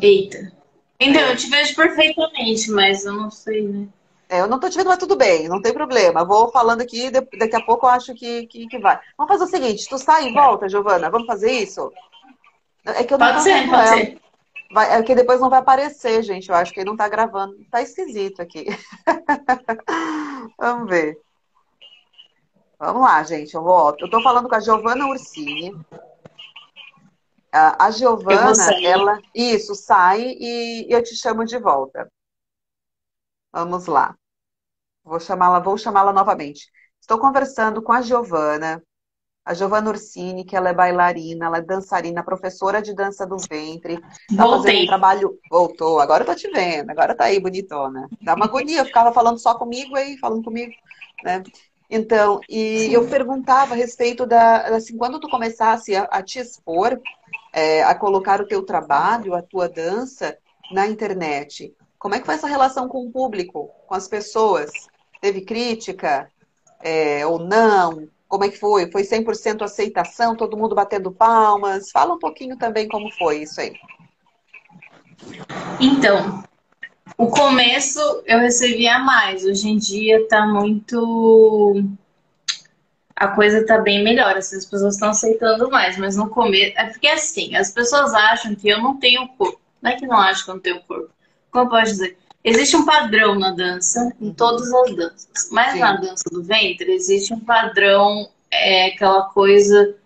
[0.00, 0.52] Eita.
[0.98, 3.88] Então, eu te vejo perfeitamente, mas eu não sei, né?
[4.28, 6.24] É, eu não tô te vendo, mas tudo bem, não tem problema.
[6.24, 8.98] Vou falando aqui, daqui a pouco eu acho que, que, que vai.
[9.16, 11.92] Vamos fazer o seguinte, tu sai e volta, Giovana, vamos fazer isso?
[12.84, 13.96] É que eu não pode ser, pode ela.
[13.96, 14.20] ser.
[14.72, 16.48] Vai, é que depois não vai aparecer, gente.
[16.48, 17.56] Eu acho que ele não tá gravando.
[17.70, 18.66] Tá esquisito aqui.
[20.58, 21.18] vamos ver.
[22.78, 23.54] Vamos lá, gente.
[23.54, 24.04] Eu volto.
[24.04, 25.72] Eu tô falando com a Giovana Ursini.
[27.52, 29.18] A Giovana, ela.
[29.34, 32.10] Isso, sai e eu te chamo de volta.
[33.56, 34.14] Vamos lá.
[35.02, 36.66] Vou chamá-la, vou chamá-la novamente.
[37.00, 38.82] Estou conversando com a Giovana,
[39.46, 43.98] a Giovana Ursini, que ela é bailarina, ela é dançarina, professora de dança do ventre.
[44.36, 45.38] Tá fazendo um trabalho.
[45.50, 48.06] Voltou, agora eu tô te vendo, agora tá aí bonitona.
[48.20, 50.74] Dá uma agonia, eu ficava falando só comigo aí, falando comigo,
[51.24, 51.42] né?
[51.88, 52.90] Então, e Sim.
[52.90, 57.00] eu perguntava a respeito da, assim, quando tu começasse a, a te expor,
[57.54, 60.36] é, a colocar o teu trabalho, a tua dança
[60.70, 64.70] na internet, como é que foi essa relação com o público, com as pessoas?
[65.20, 66.30] Teve crítica
[66.80, 68.08] é, ou não?
[68.28, 68.90] Como é que foi?
[68.90, 70.36] Foi 100% aceitação?
[70.36, 71.90] Todo mundo batendo palmas?
[71.90, 73.74] Fala um pouquinho também como foi isso aí.
[75.80, 76.42] Então,
[77.16, 79.44] o começo eu recebia mais.
[79.44, 81.82] Hoje em dia tá muito.
[83.14, 86.74] A coisa tá bem melhor, assim, as pessoas estão aceitando mais, mas no começo.
[86.76, 89.58] É porque assim, as pessoas acham que eu não tenho corpo.
[89.80, 91.15] Não é que não acham que eu não tenho corpo.
[91.56, 92.18] Como posso dizer?
[92.44, 95.48] Existe um padrão na dança, em todas as danças.
[95.50, 95.78] Mas Sim.
[95.78, 99.96] na dança do ventre, existe um padrão, é aquela coisa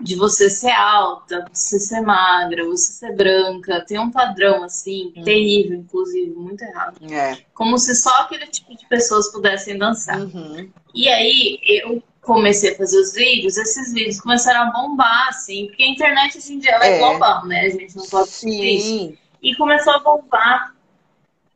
[0.00, 3.84] de você ser alta, você ser magra, você ser branca.
[3.84, 5.24] Tem um padrão, assim, uhum.
[5.24, 6.98] terrível, inclusive, muito errado.
[7.12, 7.38] É.
[7.52, 10.20] Como se só aquele tipo de pessoas pudessem dançar.
[10.20, 10.70] Uhum.
[10.94, 15.82] E aí, eu comecei a fazer os vídeos, esses vídeos começaram a bombar, assim, porque
[15.82, 17.62] a internet hoje em dia é, é global, né?
[17.62, 18.62] A gente não pode Sim.
[18.62, 19.29] isso.
[19.42, 20.74] E começou a bombar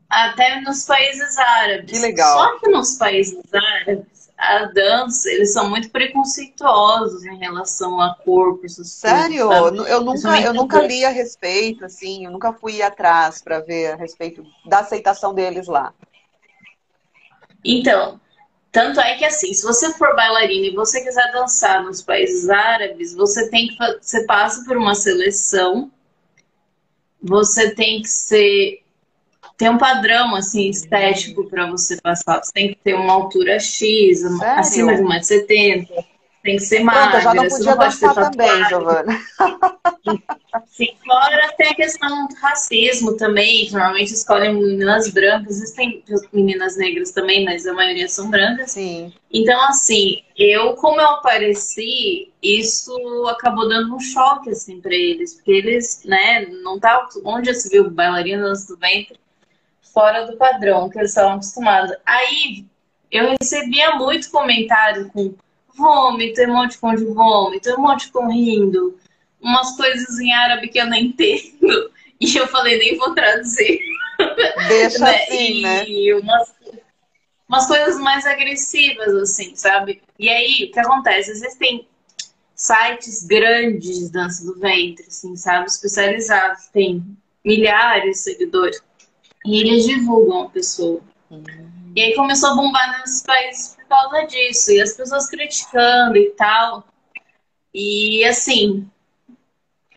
[0.09, 1.91] até nos países árabes.
[1.91, 2.39] Que legal.
[2.39, 8.75] Só que nos países árabes, a dança, eles são muito preconceituosos em relação a corpos.
[8.85, 9.53] Sério?
[9.53, 13.97] Eu nunca, eu nunca li a respeito, assim, eu nunca fui atrás para ver a
[13.97, 15.93] respeito da aceitação deles lá.
[17.65, 18.21] Então,
[18.71, 23.15] tanto é que assim, se você for bailarina e você quiser dançar nos países árabes,
[23.15, 25.91] você tem que você passa por uma seleção,
[27.25, 28.85] você tem que ser
[29.57, 32.43] tem um padrão assim estético para você passar.
[32.43, 34.41] Você tem que ter uma altura X, Sério?
[34.59, 35.87] acima de 1,70m.
[36.43, 37.21] Tem que ser magra.
[37.21, 39.21] Pronto, já não podia não dançar também, Giovana.
[40.67, 46.77] Sim, fora tem a questão do racismo também, que normalmente escolhem meninas brancas, existem meninas
[46.77, 48.73] negras também, mas a maioria são brancas.
[48.73, 49.13] Sim.
[49.33, 52.93] Então, assim, eu, como eu apareci, isso
[53.29, 57.69] acabou dando um choque, assim, pra eles, porque eles, né, não tá, onde já se
[57.71, 59.19] viu bailarinas do ventre,
[59.93, 61.97] fora do padrão que eles estavam acostumados.
[62.05, 62.65] Aí
[63.11, 65.35] eu recebia muito comentário com
[65.77, 68.97] vômito, emoticon de vômito, emoticon rindo,
[69.45, 71.93] umas coisas em árabe que eu não entendo.
[72.21, 73.81] E eu falei, nem vou traduzir.
[74.69, 75.17] Deixa né?
[75.17, 75.85] assim, né?
[75.87, 76.55] E umas,
[77.47, 80.01] umas coisas mais agressivas, assim, sabe?
[80.19, 81.33] E aí, o que acontece?
[81.33, 81.87] Existem
[82.55, 85.67] sites grandes de dança do ventre, assim, sabe?
[85.67, 87.05] Especializados, tem
[87.45, 88.81] milhares de seguidores.
[89.45, 91.01] E eles divulgam a pessoa.
[91.29, 91.93] Uhum.
[91.95, 94.71] E aí começou a bombar nesses países por causa disso.
[94.71, 96.87] E as pessoas criticando e tal.
[97.75, 98.89] E assim,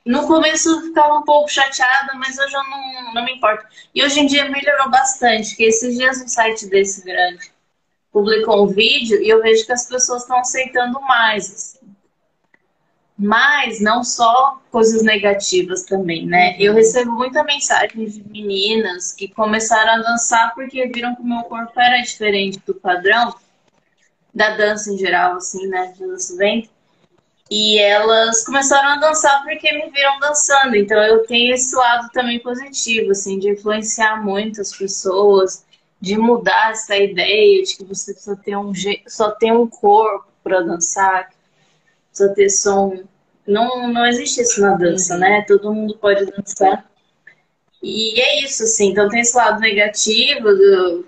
[0.08, 3.66] no começo eu ficava um pouco chateada, mas hoje eu não, não me importo.
[3.94, 7.52] E hoje em dia melhorou bastante, que esses dias um site desse grande
[8.12, 11.52] publicou um vídeo e eu vejo que as pessoas estão aceitando mais.
[11.52, 11.88] Assim.
[13.18, 16.56] Mas não só coisas negativas também, né?
[16.60, 16.78] Eu uhum.
[16.78, 21.80] recebo muita mensagem de meninas que começaram a dançar porque viram que o meu corpo
[21.80, 23.36] era diferente do padrão
[24.34, 25.94] da dança em geral, assim, né?
[25.96, 26.70] De dança ventre.
[27.50, 30.76] E elas começaram a dançar porque me viram dançando.
[30.76, 35.66] Então eu tenho esse lado também positivo, assim, de influenciar muito as pessoas,
[36.00, 38.74] de mudar essa ideia de que você só tem um,
[39.08, 41.30] só tem um corpo para dançar,
[42.10, 43.04] precisa ter som.
[43.46, 45.20] Não, não existe isso na dança, uhum.
[45.22, 45.46] né?
[45.48, 46.86] Todo mundo pode dançar.
[47.82, 48.90] E é isso, assim.
[48.92, 51.06] Então tem esse lado negativo do.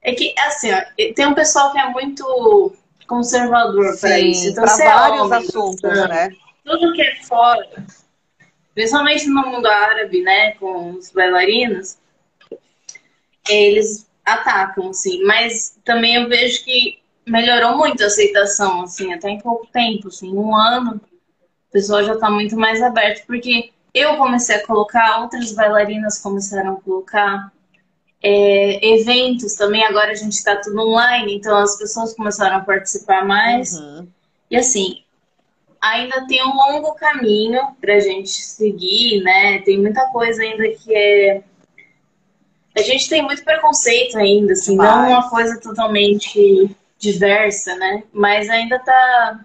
[0.00, 0.80] É que, assim, ó,
[1.14, 2.76] tem um pessoal que é muito
[3.06, 4.48] conservador para isso.
[4.48, 6.30] Então, para vários homem, assuntos, né?
[6.64, 7.68] Tudo que é fora,
[8.74, 11.96] principalmente no mundo árabe, né, com os bailarinos,
[13.48, 15.22] eles atacam, assim.
[15.24, 20.32] Mas também eu vejo que melhorou muito a aceitação, assim, até em pouco tempo, assim,
[20.36, 21.00] um ano,
[21.68, 26.74] o pessoal já tá muito mais aberto, porque eu comecei a colocar, outras bailarinas começaram
[26.74, 27.52] a colocar
[28.22, 33.24] é, eventos também, agora a gente tá tudo online, então as pessoas começaram a participar
[33.24, 33.78] mais.
[33.78, 34.08] Uhum.
[34.50, 35.02] E assim,
[35.80, 39.60] ainda tem um longo caminho pra gente seguir, né?
[39.60, 41.42] Tem muita coisa ainda que é.
[42.76, 44.90] A gente tem muito preconceito ainda, assim, Demais.
[44.90, 48.02] não uma coisa totalmente diversa, né?
[48.12, 49.40] Mas ainda tá.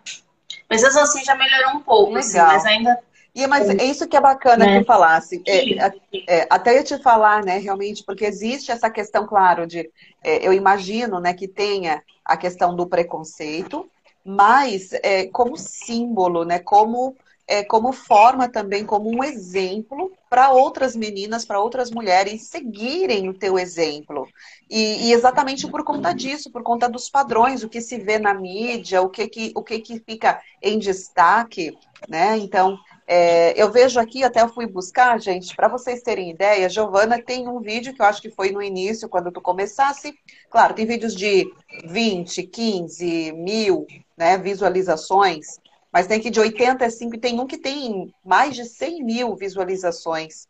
[0.69, 2.97] Mas assim já melhorou um pouco, assim, mas ainda
[3.33, 4.73] e, mas é isso que é bacana né?
[4.73, 5.41] que tu falasse.
[5.47, 5.85] É,
[6.27, 9.89] é, até eu te falar, né, realmente, porque existe essa questão, claro, de
[10.21, 13.89] é, eu imagino né, que tenha a questão do preconceito,
[14.23, 17.15] mas é, como símbolo, né, como,
[17.47, 23.33] é, como forma também, como um exemplo para outras meninas, para outras mulheres seguirem o
[23.33, 24.27] teu exemplo.
[24.69, 28.33] E, e, exatamente por conta disso, por conta dos padrões, o que se vê na
[28.33, 31.77] mídia, o que, que, o que, que fica em destaque,
[32.09, 32.37] né?
[32.37, 32.77] Então,
[33.13, 37.45] é, eu vejo aqui, até eu fui buscar, gente, para vocês terem ideia, Giovana tem
[37.45, 40.17] um vídeo que eu acho que foi no início, quando tu começasse.
[40.49, 45.59] Claro, tem vídeos de 20, 15 mil né, visualizações,
[45.91, 50.47] mas tem que de 85 e tem um que tem mais de 100 mil visualizações.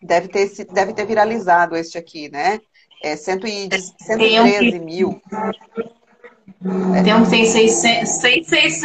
[0.00, 2.58] Deve ter, deve ter viralizado este aqui, né?
[3.02, 5.20] É 113 mil.
[7.04, 8.82] Tem um que tem 600, 600,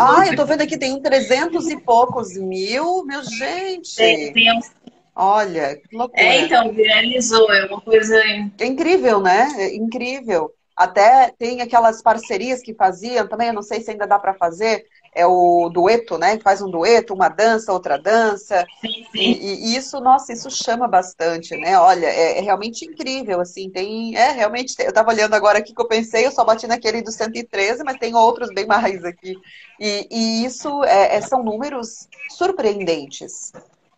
[0.00, 3.04] Ah, eu tô vendo aqui, tem um 300 e poucos mil.
[3.04, 3.94] Meu gente.
[3.96, 4.60] Tem, tem
[5.14, 6.22] Olha, que loucura.
[6.22, 7.52] É, então, viralizou.
[7.52, 8.16] É uma coisa.
[8.58, 9.48] É incrível, né?
[9.58, 10.50] É incrível.
[10.74, 14.84] Até tem aquelas parcerias que faziam também, eu não sei se ainda dá para fazer,
[15.14, 16.38] é o dueto, né?
[16.40, 18.64] Faz um dueto, uma dança, outra dança.
[18.80, 19.18] Sim, sim.
[19.18, 21.78] E, e, isso, nossa, isso chama bastante, né?
[21.78, 25.80] Olha, é, é, realmente incrível, assim, tem, é realmente, eu tava olhando agora aqui que
[25.80, 29.36] eu pensei, eu só bati naquele do 113, mas tem outros bem mais aqui.
[29.78, 33.52] E, e isso é, é, são números surpreendentes,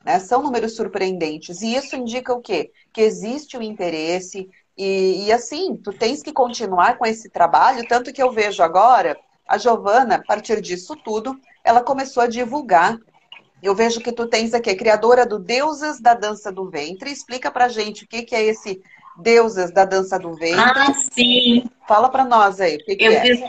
[0.04, 0.18] né?
[0.18, 1.62] São números surpreendentes.
[1.62, 2.72] E isso indica o quê?
[2.92, 7.86] Que existe o um interesse, e, e assim, tu tens que continuar com esse trabalho,
[7.86, 12.98] tanto que eu vejo agora a Giovana, a partir disso tudo, ela começou a divulgar.
[13.62, 17.10] Eu vejo que tu tens aqui, criadora do Deusas da Dança do Ventre.
[17.10, 18.82] Explica pra gente o que, que é esse
[19.16, 20.60] Deusas da Dança do Ventre.
[20.60, 21.64] Ah, sim.
[21.86, 23.20] Fala pra nós aí, o que, que eu é.
[23.20, 23.40] Fiz,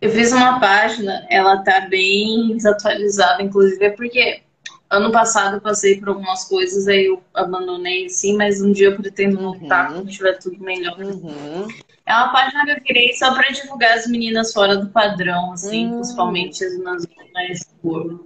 [0.00, 4.42] eu fiz uma página, ela tá bem desatualizada, inclusive, é porque
[4.90, 8.96] ano passado eu passei por algumas coisas, aí eu abandonei, assim, mas um dia eu
[8.96, 9.96] pretendo voltar uhum.
[9.96, 10.98] quando tiver tudo melhor.
[10.98, 11.68] Uhum.
[12.06, 15.88] É uma página que eu criei só para divulgar as meninas fora do padrão, assim,
[15.88, 15.96] hum.
[15.96, 17.68] principalmente as mais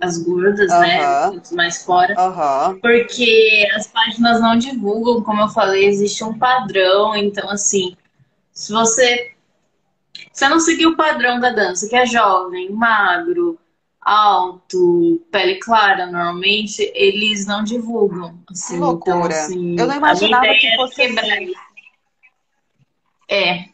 [0.01, 0.81] as gordas, uh -huh.
[0.81, 1.05] né?
[1.41, 2.15] As mais fora.
[2.81, 7.15] Porque as páginas não divulgam, como eu falei, existe um padrão.
[7.15, 7.97] Então, assim,
[8.53, 9.33] se você.
[10.33, 13.59] Você não seguir o padrão da dança, que é jovem, magro,
[14.03, 18.39] alto, pele clara, normalmente, eles não divulgam.
[18.51, 19.17] Assim, que loucura.
[19.17, 21.53] Então, assim, eu não imaginava que fosse quebrar assim.
[23.29, 23.73] É,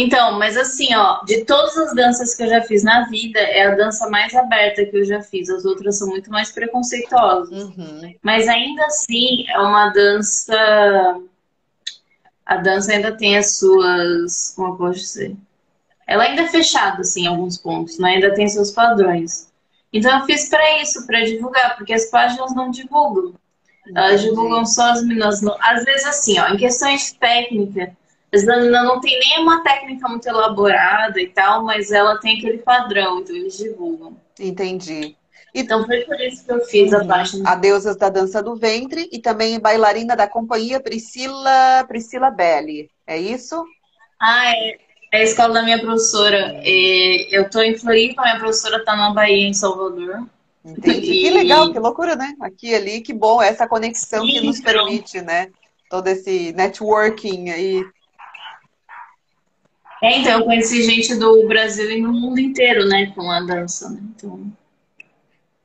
[0.00, 3.66] então, mas assim, ó, de todas as danças que eu já fiz na vida, é
[3.66, 5.48] a dança mais aberta que eu já fiz.
[5.50, 7.64] As outras são muito mais preconceituosas.
[7.64, 8.14] Uhum.
[8.22, 11.20] Mas ainda assim, é uma dança.
[12.46, 14.52] A dança ainda tem as suas.
[14.54, 15.36] Como eu posso dizer?
[16.08, 18.14] Ela ainda é fechada, assim, em alguns pontos, né?
[18.14, 19.52] Ainda tem seus padrões.
[19.92, 23.34] Então eu fiz para isso, para divulgar, porque as páginas não divulgam.
[23.94, 25.40] Elas divulgam só as meninas.
[25.60, 27.92] Às vezes, assim, ó, em questões técnicas
[28.30, 33.34] ela não tem nenhuma técnica muito elaborada e tal, mas ela tem aquele padrão, então
[33.34, 34.16] eles divulgam.
[34.38, 35.16] Entendi.
[35.54, 37.50] Então foi por isso que eu fiz a página.
[37.50, 42.90] A Deusas da Dança do Ventre e também bailarina da companhia Priscila, Priscila Belli.
[43.06, 43.64] É isso?
[44.20, 44.87] Ah, é.
[45.10, 46.60] É a escola da minha professora.
[46.64, 50.26] Eu tô em Floripa, minha professora tá na Bahia, em Salvador.
[50.64, 51.12] Entendi.
[51.12, 51.22] E...
[51.22, 52.34] Que legal, que loucura, né?
[52.40, 55.48] Aqui ali, que bom, essa conexão que nos permite, né?
[55.88, 57.82] Todo esse networking aí
[60.02, 63.90] é, então, eu conheci gente do Brasil e do mundo inteiro, né, com a dança,
[63.90, 64.00] né?
[64.14, 64.52] Então...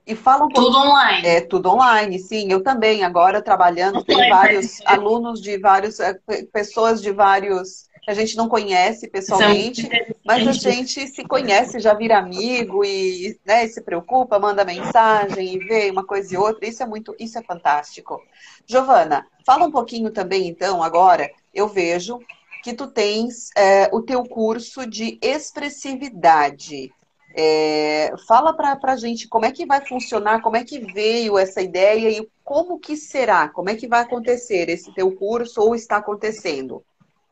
[0.06, 0.65] E fala um pouco...
[0.65, 1.27] Tudo online.
[1.27, 2.51] É, tudo online, sim.
[2.51, 6.19] Eu também, agora trabalhando, tem vários alunos de vários, é,
[6.51, 9.89] pessoas de vários que a gente não conhece pessoalmente,
[10.25, 15.59] mas a gente se conhece, já vira amigo e né, se preocupa, manda mensagem e
[15.59, 16.67] vê uma coisa e outra.
[16.67, 18.21] Isso é muito, isso é fantástico.
[18.67, 22.19] Giovana, fala um pouquinho também, então, agora, eu vejo
[22.63, 26.91] que tu tens é, o teu curso de expressividade.
[27.36, 31.61] É, fala para a gente como é que vai funcionar, como é que veio essa
[31.61, 35.97] ideia e como que será, como é que vai acontecer esse teu curso ou está
[35.97, 36.84] acontecendo.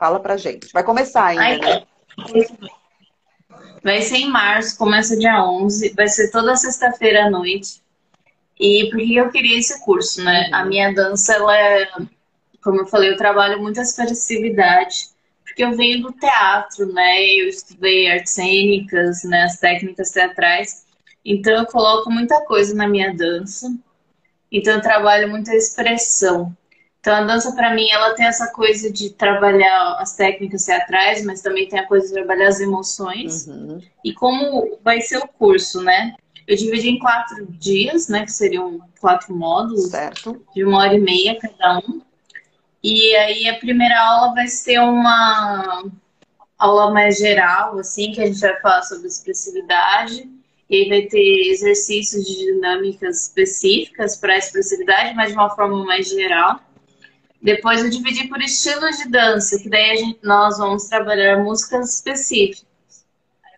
[0.02, 0.74] Fala para gente.
[0.74, 1.86] Vai começar ainda, Ai, né?
[3.84, 7.84] Vai ser em março, começa dia 11, vai ser toda sexta-feira à noite.
[8.60, 10.49] E por que eu queria esse curso, né?
[10.52, 11.88] A minha dança, ela é,
[12.64, 15.12] como eu falei, eu trabalho muita expressividade
[15.43, 17.24] porque eu venho do teatro, né?
[17.36, 19.43] Eu estudei artes cênicas, né?
[19.43, 20.84] As técnicas teatrais.
[21.24, 23.72] Então eu coloco muita coisa na minha dança.
[24.52, 26.58] Então eu trabalho muita expressão.
[27.02, 31.41] Então a dança para mim ela tem essa coisa de trabalhar as técnicas teatrais, mas
[31.41, 33.47] também tem a coisa de trabalhar as emoções.
[33.47, 33.82] Uhum.
[34.06, 36.14] E como vai ser o curso, né?
[36.47, 38.24] Eu dividi em quatro dias, né?
[38.24, 40.45] Que seriam quatro módulos certo.
[40.54, 42.02] de uma hora e meia cada um.
[42.84, 45.84] E aí a primeira aula vai ser uma
[46.56, 50.30] aula mais geral, assim, que a gente vai falar sobre expressividade.
[50.70, 55.84] E aí vai ter exercícios de dinâmicas específicas para a expressividade, mas de uma forma
[55.84, 56.60] mais geral.
[57.42, 62.66] Depois eu dividi por estilos de dança, que daí gente, nós vamos trabalhar músicas específicas.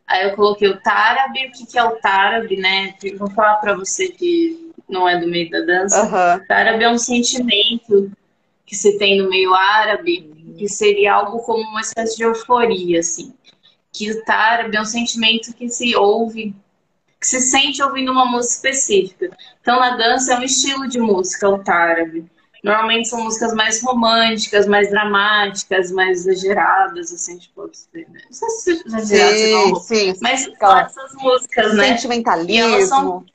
[0.08, 2.96] Aí eu coloquei o tarabe, o que, que é o tarabe, né?
[3.18, 6.04] Vou falar para você que não é do meio da dança.
[6.04, 6.46] Uhum.
[6.48, 8.12] Tarabe é um sentimento
[8.66, 13.34] que se tem no meio árabe, que seria algo como uma espécie de euforia, assim.
[13.92, 16.56] Que o tarabe é um sentimento que se ouve,
[17.20, 19.30] que se sente ouvindo uma música específica.
[19.62, 22.26] Então, na dança é um estilo de música, o tarabe.
[22.64, 29.38] Normalmente são músicas mais românticas, mais dramáticas, mais exageradas, assim, tipo, não sei se exageradas,
[29.38, 30.86] sim, não, sim, mas claro.
[30.86, 31.98] essas músicas, né?
[31.98, 32.74] Sentimentalismo.
[32.74, 33.26] Elas são...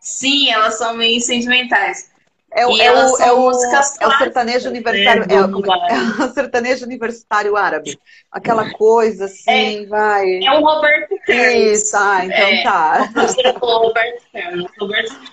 [0.00, 2.10] Sim, elas são meio sentimentais.
[2.52, 5.62] É o, é o, é, o, é o sertanejo universitário, né, é, o,
[6.20, 7.96] é o sertanejo universitário árabe.
[8.30, 10.44] Aquela coisa assim, é, vai.
[10.44, 11.54] É o Roberto Carlos.
[11.54, 13.10] Isso, ah, então é, tá.
[13.14, 14.70] Você falou Roberto Carlos.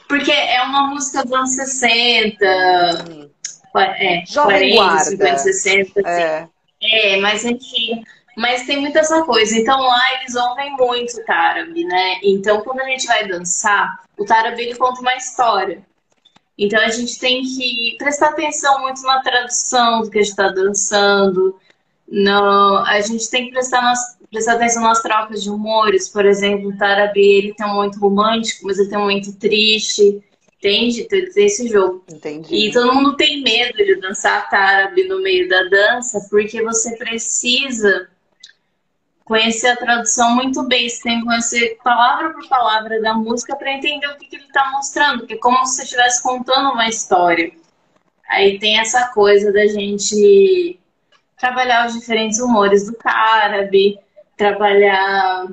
[0.07, 2.45] Porque é uma música dos anos 60,
[3.09, 3.30] hum.
[3.76, 5.05] é, Jovem 40, guarda.
[5.05, 6.22] 50, 60, assim.
[6.22, 6.47] É.
[6.84, 8.01] é, mais antiga.
[8.38, 9.57] Mas tem muita essa coisa.
[9.57, 12.20] Então lá eles ouvem muito o Tarabi, né?
[12.22, 15.82] Então quando a gente vai dançar, o Tarabi ele conta uma história.
[16.58, 20.49] Então a gente tem que prestar atenção muito na tradução do que a gente está
[20.49, 21.55] dançando.
[22.08, 23.93] No, a gente tem que prestar,
[24.32, 26.10] prestar atenção nas trocas de humores.
[26.10, 30.24] Por exemplo, o Tarabi ele tem um momento romântico, mas ele tem um momento triste.
[30.58, 31.01] Entende?
[31.01, 32.03] Então, ele tem esse jogo.
[32.12, 32.55] Entendi.
[32.55, 38.10] E todo mundo tem medo de dançar Tarabi no meio da dança, porque você precisa
[39.28, 43.73] conhecer a tradução muito bem, você tem que conhecer palavra por palavra da música para
[43.73, 46.88] entender o que, que ele está mostrando, porque é como se você estivesse contando uma
[46.88, 47.51] história.
[48.30, 50.80] Aí tem essa coisa da gente
[51.38, 53.99] trabalhar os diferentes humores do árabe,
[54.38, 55.47] trabalhar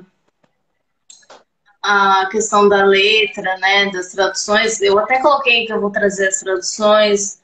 [1.83, 4.81] a questão da letra, né, das traduções.
[4.81, 7.41] Eu até coloquei que eu vou trazer as traduções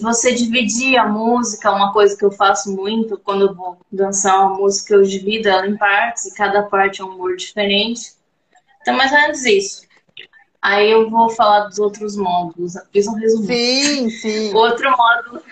[0.00, 4.56] você dividir a música, uma coisa que eu faço muito quando eu vou dançar uma
[4.56, 8.12] música, eu divido ela em partes e cada parte é um humor diferente.
[8.80, 9.82] Então, mais ou menos isso.
[10.60, 12.74] Aí eu vou falar dos outros módulos.
[12.92, 13.46] Fiz um resumo.
[13.46, 14.54] Sim, sim.
[14.54, 15.42] Outro módulo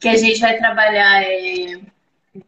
[0.00, 1.80] que a gente vai trabalhar é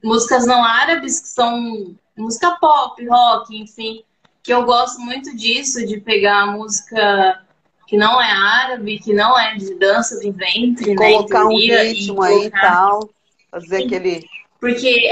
[0.02, 4.02] músicas não árabes, que são música pop, rock, enfim.
[4.42, 7.45] Que eu gosto muito disso, de pegar a música
[7.87, 11.45] que não é árabe, que não é de dança de ventre, né, colocar né?
[11.45, 13.09] um ritmo e aí e tal,
[13.51, 14.24] fazer aquele.
[14.61, 15.09] Porque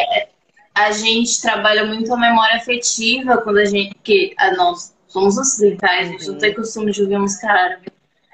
[0.75, 3.95] a gente trabalha muito a memória afetiva quando a gente.
[4.03, 6.57] que a nós somos ocidentais, a gente não tem uhum.
[6.57, 7.87] costume de ouvir música árabe.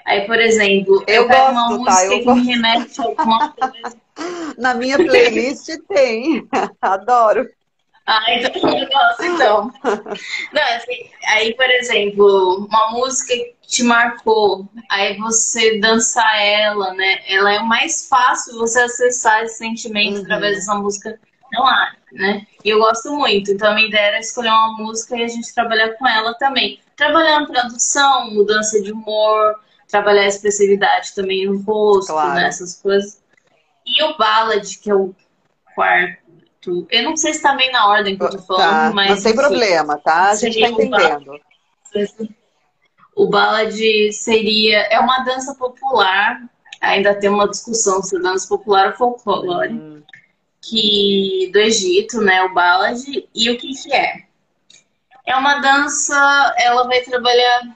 [0.07, 2.41] Aí, por exemplo, eu, eu pego gosto, uma tá, música tá, que gosto.
[2.41, 3.97] me remete a alguma coisa.
[4.59, 6.49] Na minha playlist tem.
[6.81, 7.47] Adoro.
[8.11, 9.73] Ah, então eu gosto, então.
[10.53, 17.21] Não, assim, aí, por exemplo, uma música que te marcou, aí você dançar ela, né?
[17.29, 20.23] Ela é mais fácil você acessar esse sentimento uhum.
[20.25, 21.21] através dessa música
[21.53, 22.45] não há, né?
[22.65, 23.53] E eu gosto muito.
[23.53, 26.81] Então a minha ideia era escolher uma música e a gente trabalhar com ela também.
[26.97, 29.55] Trabalhando tradução, mudança de humor,
[29.89, 32.35] trabalhar a expressividade também no rosto, claro.
[32.35, 32.49] né?
[32.49, 33.23] Essas coisas.
[33.87, 35.15] E o ballad, que é o
[35.77, 36.30] quarto
[36.67, 39.11] eu não sei se tá bem na ordem que eu tô tá, falando, tá, mas.
[39.11, 40.31] Não tem problema, tá?
[40.31, 41.41] A gente tá entendendo.
[43.17, 44.83] O ballad seria.
[44.91, 46.43] É uma dança popular,
[46.81, 49.73] ainda tem uma discussão se dança popular ou folclore.
[49.73, 50.03] Hum.
[50.63, 52.43] Que, do Egito, né?
[52.43, 53.03] O ballad.
[53.35, 54.25] E o que, que é?
[55.27, 57.75] É uma dança, ela vai trabalhar.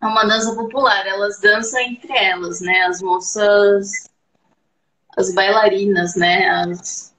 [0.00, 2.84] É uma dança popular, elas dançam entre elas, né?
[2.84, 4.10] As moças.
[5.14, 6.48] As bailarinas, né?
[6.48, 7.11] As,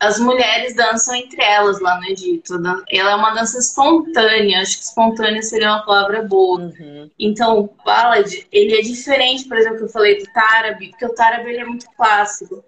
[0.00, 2.54] as mulheres dançam entre elas lá no Egito.
[2.90, 6.60] Ela é uma dança espontânea, acho que espontânea seria uma palavra boa.
[6.60, 7.10] Uhum.
[7.18, 11.14] Então, o ballad, ele é diferente, por exemplo, que eu falei do tarabe, porque o
[11.14, 12.64] tarabe ele é muito clássico.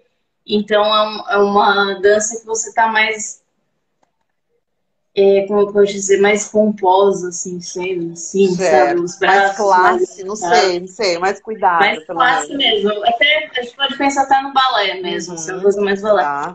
[0.47, 3.40] Então, é, é uma dança que você tá mais
[5.17, 9.01] é, como eu posso dizer, mais pomposa, assim, sendo assim, sabe?
[9.01, 9.43] Os braços.
[9.43, 11.81] Mais classe, mais, não sei, não sei, mais cuidado.
[11.81, 12.91] Mais classe mesmo.
[13.05, 15.39] Até, a gente pode pensar até no balé mesmo, uhum.
[15.39, 16.23] se é uma coisa mais balé.
[16.23, 16.55] Tá.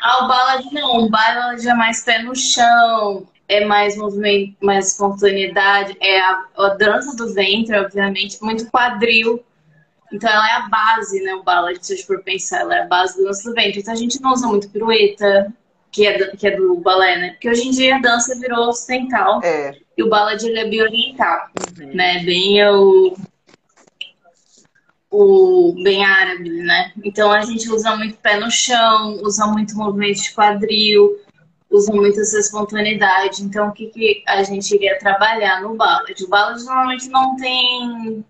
[0.00, 4.92] Ah, o ballad não, o ballad é mais pé no chão, é mais movimento, mais
[4.92, 9.42] espontaneidade, é a, a dança do ventre, obviamente, muito quadril,
[10.12, 11.34] Então ela é a base, né?
[11.34, 13.80] O ballad, se a gente for pensar, ela é a base do do ventre.
[13.80, 15.52] Então a gente não usa muito pirueta,
[15.96, 17.30] que é, do, que é do balé, né?
[17.30, 19.74] Porque hoje em dia a dança virou ocidental é.
[19.96, 20.10] e o
[20.42, 21.48] ele é bem oriental,
[21.80, 21.94] uhum.
[21.94, 22.22] né?
[22.22, 23.16] Bem o,
[25.10, 26.92] o bem árabe, né?
[27.02, 31.18] Então a gente usa muito pé no chão, usa muito movimento de quadril,
[31.70, 33.42] usa muito essa espontaneidade.
[33.42, 36.22] Então o que, que a gente iria trabalhar no ballad?
[36.22, 38.22] O ballad normalmente não tem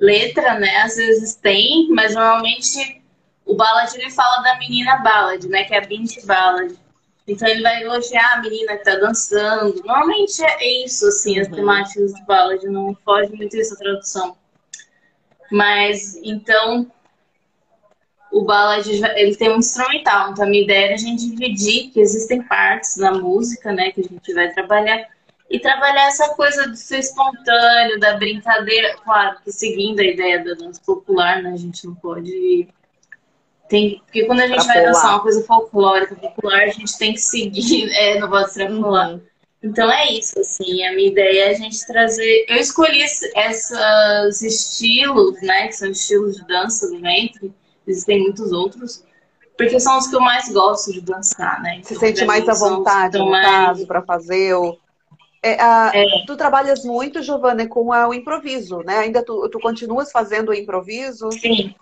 [0.00, 0.78] letra, né?
[0.78, 3.02] Às vezes tem, mas normalmente
[3.44, 5.64] o ballad ele fala da menina ballad, né?
[5.64, 6.82] Que é a Bint Ballad.
[7.26, 9.82] Então ele vai elogiar a menina que tá dançando.
[9.84, 11.54] Normalmente é isso, assim, as uhum.
[11.54, 14.36] temáticas do ballad, não foge muito isso a tradução.
[15.50, 16.90] Mas então
[18.34, 22.00] o ballad ele tem um instrumental, então a minha ideia era a gente dividir, que
[22.00, 25.08] existem partes na música, né, que a gente vai trabalhar,
[25.48, 30.54] e trabalhar essa coisa do ser espontâneo, da brincadeira, claro que seguindo a ideia da
[30.54, 32.68] dança popular, né, a gente não pode
[33.68, 37.20] tem, porque quando a gente vai dançar uma coisa folclórica, popular, a gente tem que
[37.20, 39.10] seguir, é, não pode extrapolar.
[39.10, 39.20] Uhum.
[39.62, 42.44] Então é isso, assim, a minha ideia é a gente trazer.
[42.48, 47.50] Eu escolhi esses estilos, né, que são estilos de dança do ventre,
[47.86, 49.02] existem muitos outros,
[49.56, 51.76] porque são os que eu mais gosto de dançar, né?
[51.76, 53.46] Então, Se sente mais à vontade, no mais...
[53.46, 54.76] caso, para fazer o.
[55.42, 56.04] É, a, é.
[56.26, 58.98] Tu trabalhas muito, Giovana, com a, o improviso, né?
[58.98, 61.30] Ainda tu, tu continuas fazendo o improviso?
[61.32, 61.74] Sim.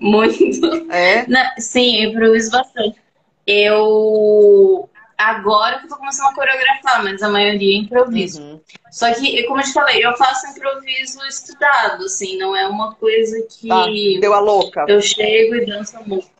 [0.00, 0.90] Muito.
[0.90, 1.26] É?
[1.26, 2.98] Na, sim, eu improviso bastante.
[3.46, 4.88] Eu.
[5.16, 8.40] Agora que eu tô começando a coreografar, mas a maioria é improviso.
[8.40, 8.60] Uhum.
[8.92, 13.36] Só que, como eu te falei, eu faço improviso estudado, assim, não é uma coisa
[13.50, 13.70] que.
[13.70, 13.86] Ah,
[14.20, 14.84] deu a louca.
[14.86, 16.32] Eu chego e danço a música.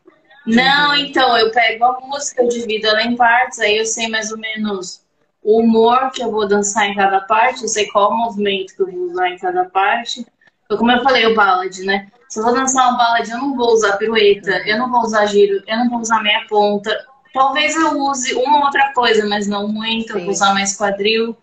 [0.47, 0.97] Não, uhum.
[0.97, 4.39] então, eu pego a música, eu divido ela em partes, aí eu sei mais ou
[4.39, 5.03] menos
[5.43, 8.91] o humor que eu vou dançar em cada parte, eu sei qual movimento que eu
[8.91, 10.25] vou usar em cada parte.
[10.65, 12.09] Então, como eu falei, o ballad, né?
[12.29, 15.27] Se eu vou dançar uma ballad, eu não vou usar pirueta, eu não vou usar
[15.27, 17.07] giro, eu não vou usar meia ponta.
[17.33, 20.13] Talvez eu use uma ou outra coisa, mas não muito.
[20.13, 20.19] Sim.
[20.19, 21.37] Eu vou usar mais quadril.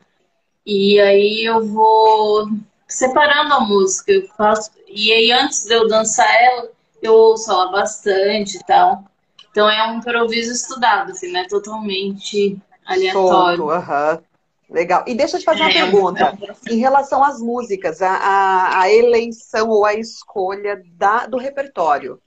[0.65, 2.49] E aí eu vou
[2.87, 4.11] separando a música.
[4.11, 4.71] Eu faço...
[4.87, 6.69] E aí, antes de eu dançar ela,
[7.01, 9.03] eu ouço ela bastante e tal.
[9.51, 13.57] Então é um improviso estudado, assim, não é totalmente aleatório.
[13.57, 14.21] Solto, uh -huh.
[14.69, 15.03] Legal.
[15.07, 16.37] E deixa eu te fazer uma pergunta.
[16.69, 22.19] Em relação às músicas, a, a, a, eleição ou a escolha da, do repertório.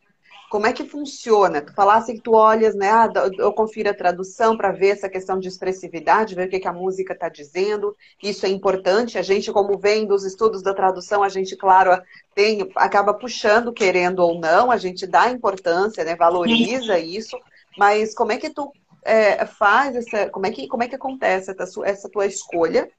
[0.48, 1.60] Como é que funciona?
[1.60, 2.90] Tu falasse que tu olhas, né?
[2.90, 6.68] Ah, eu confiro a tradução para ver essa questão de expressividade, ver o que, que
[6.68, 7.94] a música está dizendo.
[8.22, 9.18] Isso é importante.
[9.18, 12.00] A gente, como vem dos estudos da tradução, a gente, claro,
[12.34, 16.16] tem, acaba puxando, querendo ou não, a gente dá importância, né?
[16.16, 17.36] Valoriza isso.
[17.76, 18.72] Mas como é que tu
[19.08, 20.28] é, faz essa.
[20.28, 22.90] Como é que, como é que acontece essa, essa tua escolha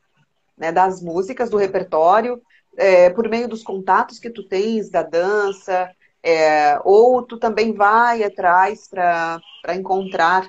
[0.57, 2.41] né, das músicas, do repertório,
[2.76, 5.89] é, por meio dos contatos que tu tens da dança,
[6.24, 9.39] é, ou tu também vai atrás para
[9.76, 10.47] encontrar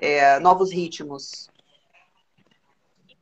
[0.00, 1.50] é, novos ritmos?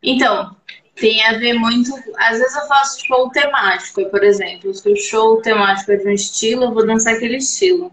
[0.03, 0.55] Então,
[0.95, 1.93] tem a ver muito.
[2.19, 4.73] Às vezes eu faço show temático, por exemplo.
[4.75, 7.91] Se o show temático é de um estilo, eu vou dançar aquele estilo.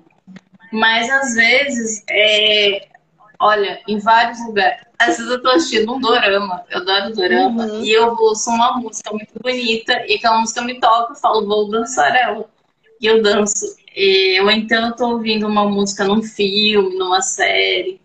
[0.72, 2.88] Mas às vezes é,
[3.40, 4.82] Olha, em vários lugares.
[4.98, 7.84] Às vezes eu tô assistindo um dorama, eu adoro dorama, uhum.
[7.84, 11.70] e eu ouço uma música muito bonita, e aquela música me toca, eu falo, vou
[11.70, 12.50] dançar ela.
[13.00, 13.78] E eu danço.
[14.42, 18.02] Ou então eu tô ouvindo uma música num filme, numa série.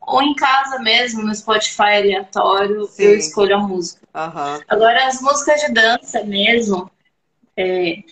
[0.00, 3.04] Ou em casa mesmo, no Spotify aleatório, Sim.
[3.04, 4.00] eu escolho a música.
[4.14, 4.60] Uhum.
[4.68, 6.90] Agora, as músicas de dança mesmo,
[7.56, 8.02] é...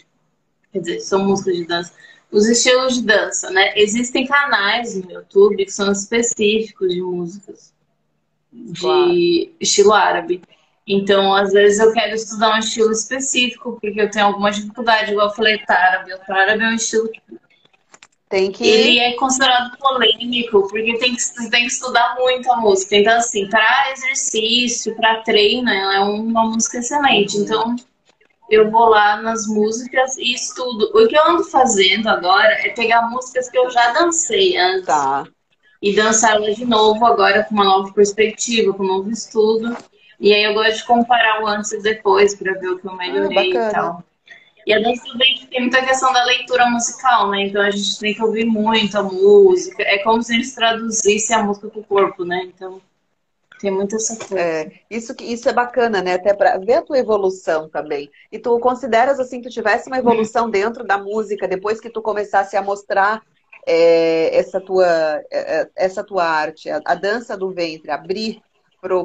[0.72, 1.92] quer dizer, são músicas de dança
[2.32, 3.72] os estilos de dança, né?
[3.76, 7.72] Existem canais no YouTube que são específicos de músicas
[8.50, 9.12] de claro.
[9.60, 10.42] estilo árabe.
[10.86, 15.28] Então, às vezes eu quero estudar um estilo específico, porque eu tenho alguma dificuldade, igual
[15.28, 16.12] eu falei, árabe.
[16.12, 17.08] O árabe é um estilo
[18.32, 18.66] tem que...
[18.66, 22.96] Ele é considerado polêmico, porque tem que, tem que estudar muito a música.
[22.96, 27.36] Então, assim, para exercício, para treino, é uma música excelente.
[27.36, 27.76] Então,
[28.52, 30.90] eu vou lá nas músicas e estudo.
[30.94, 34.84] O que eu ando fazendo agora é pegar músicas que eu já dancei antes.
[34.84, 35.24] Tá.
[35.80, 39.74] E dançar elas de novo, agora com uma nova perspectiva, com um novo estudo.
[40.20, 42.94] E aí eu gosto de comparar o antes e depois para ver o que eu
[42.94, 44.04] melhorei ah, e tal.
[44.66, 47.46] E a dança também tem muita questão da leitura musical, né?
[47.46, 49.82] Então a gente tem que ouvir muito a música.
[49.82, 52.42] É como se eles traduzissem a música pro corpo, né?
[52.54, 52.82] Então
[53.62, 53.96] tem muita.
[54.36, 56.14] É, isso, isso é bacana, né?
[56.14, 58.10] Até para ver a tua evolução também.
[58.30, 62.02] E tu consideras assim que tu tivesse uma evolução dentro da música depois que tu
[62.02, 63.22] começasse a mostrar
[63.64, 64.88] é, essa, tua,
[65.30, 68.42] é, é, essa tua arte, a, a dança do ventre, abrir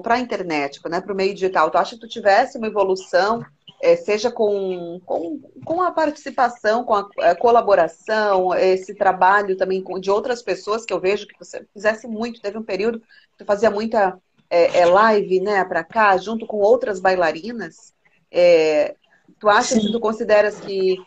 [0.01, 1.70] para a internet, né, para o meio digital.
[1.70, 3.45] Tu acha que tu tivesse uma evolução
[3.80, 9.99] é, seja com, com, com a participação, com a, a, colaboração, esse trabalho também com,
[9.99, 12.41] de outras pessoas que eu vejo que você fizesse muito.
[12.41, 13.05] Teve um período que
[13.38, 17.93] você fazia muita é, é, live né, para cá, junto com outras bailarinas.
[18.31, 18.95] É,
[19.39, 20.97] tu achas que tu consideras que,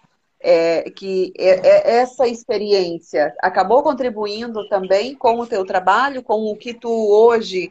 [0.40, 6.74] é, que é, essa experiência acabou contribuindo também com o teu trabalho, com o que
[6.74, 7.70] tu hoje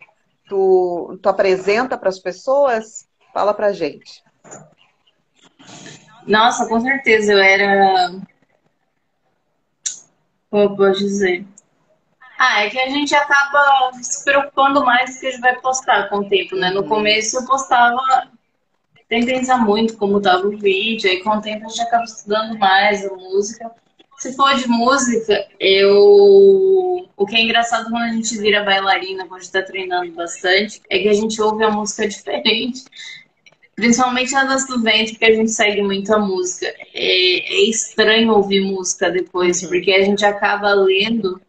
[0.49, 3.07] tu, tu apresenta para as pessoas?
[3.31, 4.23] Fala para gente.
[6.25, 8.11] Nossa, com certeza, eu era.
[10.49, 11.45] Como eu posso dizer?
[12.41, 16.07] Ah, é que a gente acaba se preocupando mais do que a gente vai postar
[16.07, 16.69] com o tempo, né?
[16.69, 17.99] No começo eu postava
[19.09, 22.57] sem pensar muito como estava o vídeo, aí com o tempo a gente acaba estudando
[22.57, 23.69] mais a música.
[24.19, 27.09] Se for de música, eu.
[27.17, 30.81] O que é engraçado quando a gente vira bailarina, quando a gente tá treinando bastante,
[30.89, 32.85] é que a gente ouve a música diferente.
[33.75, 36.67] Principalmente na dança do ventre, que a gente segue muito a música.
[36.67, 39.67] É, é estranho ouvir música depois, uhum.
[39.67, 41.41] porque a gente acaba lendo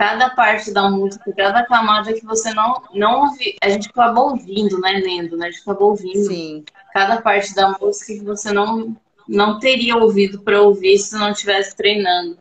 [0.00, 3.56] cada parte da música, cada camada que você não, não ouve.
[3.60, 4.92] A gente acaba ouvindo, né?
[4.92, 5.48] Lendo, né?
[5.48, 6.64] A gente acaba ouvindo Sim.
[6.94, 8.96] cada parte da música que você não,
[9.28, 12.38] não teria ouvido para ouvir se não estivesse treinando.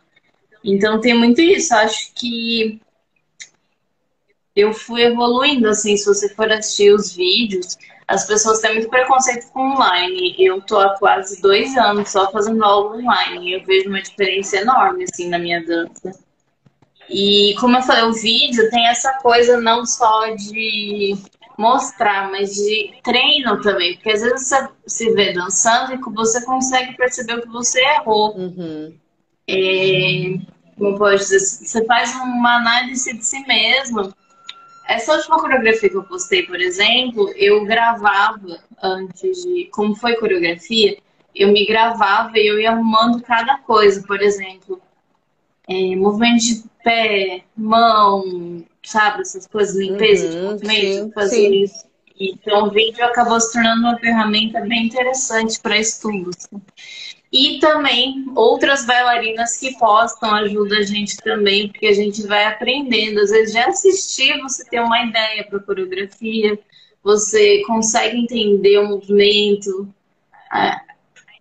[0.64, 1.76] Então tem muito isso.
[1.76, 2.80] Acho que
[4.56, 9.52] eu fui evoluindo, assim, se você for assistir os vídeos as pessoas têm muito preconceito
[9.52, 10.34] com online.
[10.40, 13.52] Eu tô há quase dois anos só fazendo aula online.
[13.52, 16.29] Eu vejo uma diferença enorme, assim, na minha dança.
[17.10, 21.16] E como eu falei, o vídeo tem essa coisa não só de
[21.58, 23.96] mostrar, mas de treino também.
[23.96, 28.36] Porque às vezes você se vê dançando e você consegue perceber o que você errou.
[28.38, 28.96] Uhum.
[29.48, 30.38] É,
[30.78, 34.14] como pode dizer, você faz uma análise de si mesmo
[34.90, 39.70] essa última coreografia que eu postei, por exemplo, eu gravava antes de.
[39.72, 40.98] Como foi coreografia,
[41.36, 44.02] eu me gravava e eu ia arrumando cada coisa.
[44.02, 44.82] Por exemplo,
[45.70, 49.22] é, movimento de pé, mão, sabe?
[49.22, 51.64] Essas coisas, limpeza uhum, de movimento, fazer sim.
[51.64, 51.86] isso.
[52.20, 56.48] Então, o vídeo acabou se tornando uma ferramenta bem interessante para estudos.
[57.32, 63.20] E também outras bailarinas que postam ajuda a gente também, porque a gente vai aprendendo.
[63.20, 66.60] Às vezes, já assistir, você tem uma ideia para coreografia,
[67.04, 69.88] você consegue entender o movimento.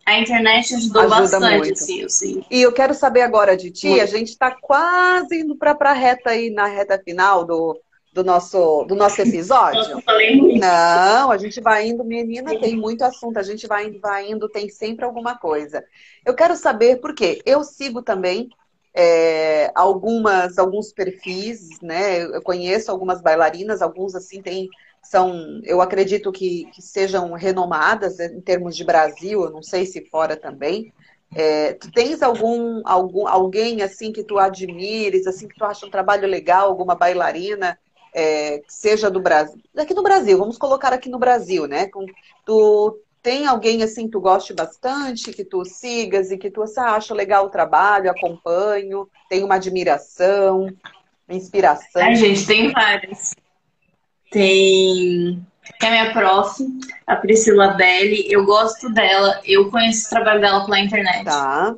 [0.08, 1.72] A internet ajudou Ajuda bastante, muito.
[1.74, 2.42] assim, eu sim.
[2.50, 4.02] E eu quero saber agora de ti, muito.
[4.02, 7.78] a gente está quase indo para a reta aí, na reta final do,
[8.10, 9.80] do nosso, do nosso episódio?
[9.80, 10.58] Nossa, falei muito.
[10.58, 14.48] Não, a gente vai indo, menina, tem muito assunto, a gente vai indo, vai indo,
[14.48, 15.84] tem sempre alguma coisa.
[16.24, 17.42] Eu quero saber por quê.
[17.44, 18.48] Eu sigo também
[18.96, 22.22] é, algumas, alguns perfis, né?
[22.22, 24.70] Eu conheço algumas bailarinas, alguns assim tem,
[25.08, 30.04] são, eu acredito que, que sejam renomadas em termos de Brasil, eu não sei se
[30.04, 30.92] fora também.
[31.34, 35.90] É, tu tens algum, algum alguém assim que tu admires, assim que tu acha um
[35.90, 37.78] trabalho legal, alguma bailarina
[38.14, 41.88] é, seja do Brasil, aqui no Brasil, vamos colocar aqui no Brasil, né?
[42.44, 46.80] Tu tem alguém assim que tu goste bastante, que tu sigas e que tu assim,
[46.80, 50.66] acha legal o trabalho, acompanho, tem uma admiração,
[51.28, 52.02] inspiração?
[52.02, 53.34] Ai, gente, tem várias.
[54.30, 55.40] Tem
[55.82, 56.64] a minha prof,
[57.06, 61.24] a Priscila Belli, eu gosto dela, eu conheço o trabalho dela pela internet.
[61.24, 61.74] Tá.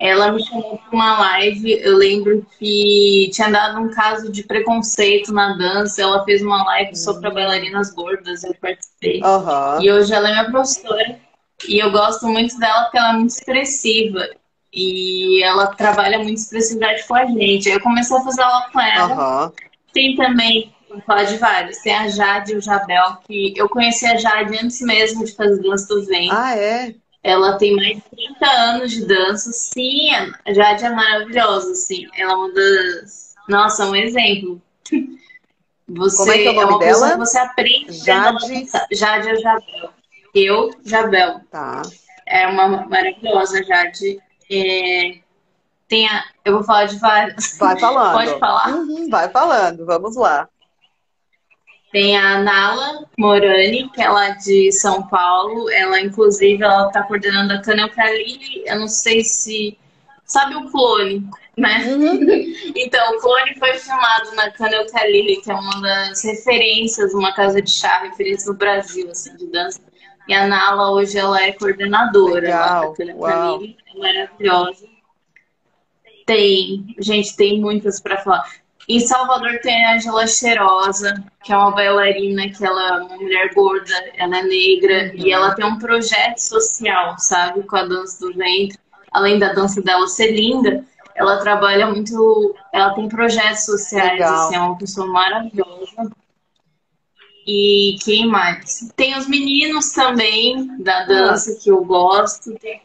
[0.00, 1.78] Ela me chamou para uma live.
[1.82, 6.00] Eu lembro que tinha dado um caso de preconceito na dança.
[6.00, 7.34] Ela fez uma live sobre uhum.
[7.34, 8.42] bailarinas gordas.
[8.42, 9.20] Eu participei.
[9.22, 9.82] Uhum.
[9.82, 11.20] E hoje ela é minha professora.
[11.68, 14.26] E eu gosto muito dela porque ela é muito expressiva.
[14.72, 17.68] E ela trabalha muito expressividade com a gente.
[17.68, 19.44] Aí eu comecei a fazer aula com ela.
[19.44, 19.52] Uhum.
[19.92, 21.78] Tem também, vou falar de vários.
[21.78, 25.62] Tem a Jade e o Jabel, que eu conheci a Jade antes mesmo de fazer
[25.62, 26.34] dança do vento.
[26.34, 26.94] Ah, é?
[27.22, 29.50] Ela tem mais de 30 anos de dança.
[29.52, 30.10] Sim,
[30.46, 32.06] a Jade é maravilhosa, assim.
[32.16, 33.34] Ela é uma das.
[33.48, 34.60] Nossa, um exemplo.
[35.92, 37.10] Você, Como é, que é, o nome é uma dela?
[37.10, 37.92] que você aprende.
[37.92, 38.68] Jade.
[38.92, 39.90] Jade é Jabel.
[40.32, 41.40] Eu, Jabel.
[41.50, 41.82] Tá.
[42.26, 44.20] É uma maravilhosa, Jade.
[44.48, 45.18] É...
[45.88, 46.24] Tem a...
[46.44, 47.58] Eu vou falar de várias.
[47.58, 48.12] Vai falando.
[48.24, 48.68] Pode falar?
[48.68, 50.48] Uhum, vai falando, vamos lá.
[51.92, 55.68] Tem a Nala Morani, que é lá de São Paulo.
[55.70, 58.62] Ela, inclusive, ela está coordenando a Canel Kalili.
[58.66, 59.76] Eu não sei se...
[60.24, 61.84] Sabe o clone, né?
[61.88, 62.20] Uhum.
[62.76, 67.60] então, o clone foi filmado na Canel Kalili, que é uma das referências, uma casa
[67.60, 69.80] de chá, referência no Brasil, assim, de dança.
[70.28, 72.90] E a Nala, hoje, ela é coordenadora Legal.
[72.90, 73.76] da Canel Kalili.
[73.92, 74.86] É maravilhosa.
[76.24, 78.48] Tem, gente, tem muitas para falar.
[78.90, 83.54] Em Salvador tem a Angela Cheirosa, que é uma bailarina, que ela é uma mulher
[83.54, 85.26] gorda, ela é negra, uhum.
[85.26, 88.76] e ela tem um projeto social, sabe, com a dança do ventre.
[89.12, 90.84] Além da dança dela ser linda,
[91.14, 94.34] ela trabalha muito, ela tem projetos sociais, Legal.
[94.34, 96.10] assim, é uma pessoa maravilhosa.
[97.46, 98.92] E quem mais?
[98.96, 102.58] Tem os meninos também da dança que eu gosto.
[102.58, 102.82] Tem,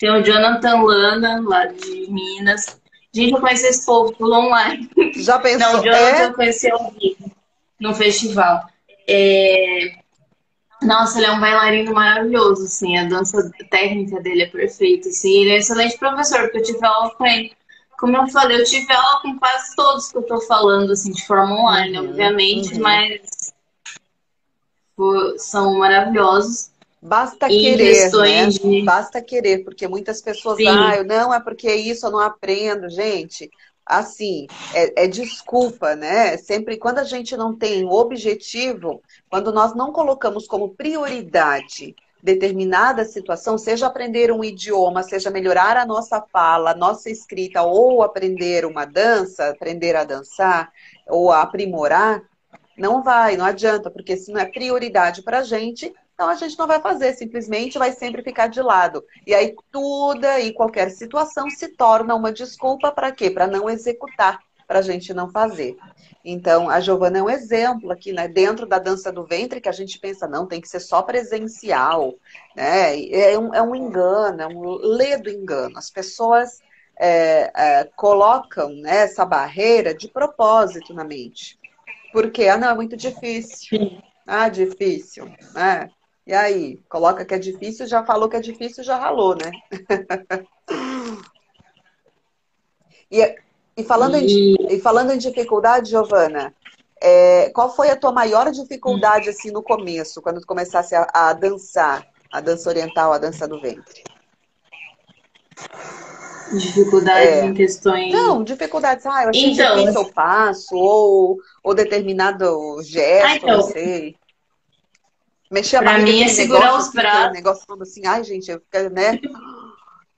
[0.00, 2.82] tem o Jonathan Lana, lá de Minas.
[3.14, 4.90] Gente, eu conheci esse povo pelo online.
[5.14, 5.74] Já pensou?
[5.74, 6.24] Não, Jonathan é?
[6.26, 7.30] eu conheci ao vivo,
[7.78, 8.66] no festival.
[9.06, 9.94] É...
[10.82, 15.50] Nossa, ele é um bailarino maravilhoso, assim, a dança técnica dele é perfeita, assim, ele
[15.50, 17.52] é um excelente professor, porque eu tive aula com ele.
[17.98, 21.24] Como eu falei, eu tive aula com quase todos que eu tô falando, assim, de
[21.24, 22.82] forma online, uhum, obviamente, uhum.
[22.82, 23.54] mas
[25.38, 26.70] são maravilhosos.
[27.06, 28.46] Basta querer, né?
[28.46, 28.82] De...
[28.82, 30.66] Basta querer, porque muitas pessoas, Sim.
[30.66, 33.50] ah, não é porque isso eu não aprendo, gente.
[33.84, 36.38] Assim, é, é, desculpa, né?
[36.38, 43.58] Sempre quando a gente não tem objetivo, quando nós não colocamos como prioridade determinada situação,
[43.58, 48.86] seja aprender um idioma, seja melhorar a nossa fala, a nossa escrita, ou aprender uma
[48.86, 50.72] dança, aprender a dançar,
[51.06, 52.22] ou a aprimorar,
[52.78, 56.56] não vai, não adianta, porque se não é prioridade para a gente, então a gente
[56.56, 59.04] não vai fazer, simplesmente vai sempre ficar de lado.
[59.26, 63.30] E aí toda e qualquer situação se torna uma desculpa para quê?
[63.30, 65.76] Para não executar, para a gente não fazer.
[66.24, 68.28] Então, a Giovana é um exemplo aqui, né?
[68.28, 72.14] Dentro da dança do ventre, que a gente pensa, não, tem que ser só presencial,
[72.56, 72.98] né?
[73.10, 75.76] É um, é um engano, é um ledo engano.
[75.76, 76.62] As pessoas
[76.96, 81.58] é, é, colocam né, essa barreira de propósito na mente.
[82.12, 84.00] Porque, ah, não, é muito difícil.
[84.26, 85.26] Ah, difícil.
[85.56, 85.90] É.
[86.26, 89.52] E aí, coloca que é difícil, já falou que é difícil, já ralou, né?
[93.10, 93.36] e,
[93.76, 96.54] e, falando em, e falando em dificuldade, Giovana,
[96.98, 101.32] é, qual foi a tua maior dificuldade assim no começo, quando tu começasse a, a
[101.34, 104.02] dançar, a dança oriental, a dança do ventre?
[106.52, 107.44] Dificuldades é.
[107.44, 108.12] em questões.
[108.12, 109.04] Não, dificuldades.
[109.04, 113.56] Ah, eu achei então, difícil o passo, ou, ou determinado gesto, ah, então.
[113.58, 114.16] não sei.
[115.54, 117.32] Mexer a pra mim é segurar negócio, os assim, braços.
[117.32, 119.20] negócio falando assim, ai, gente, eu, né?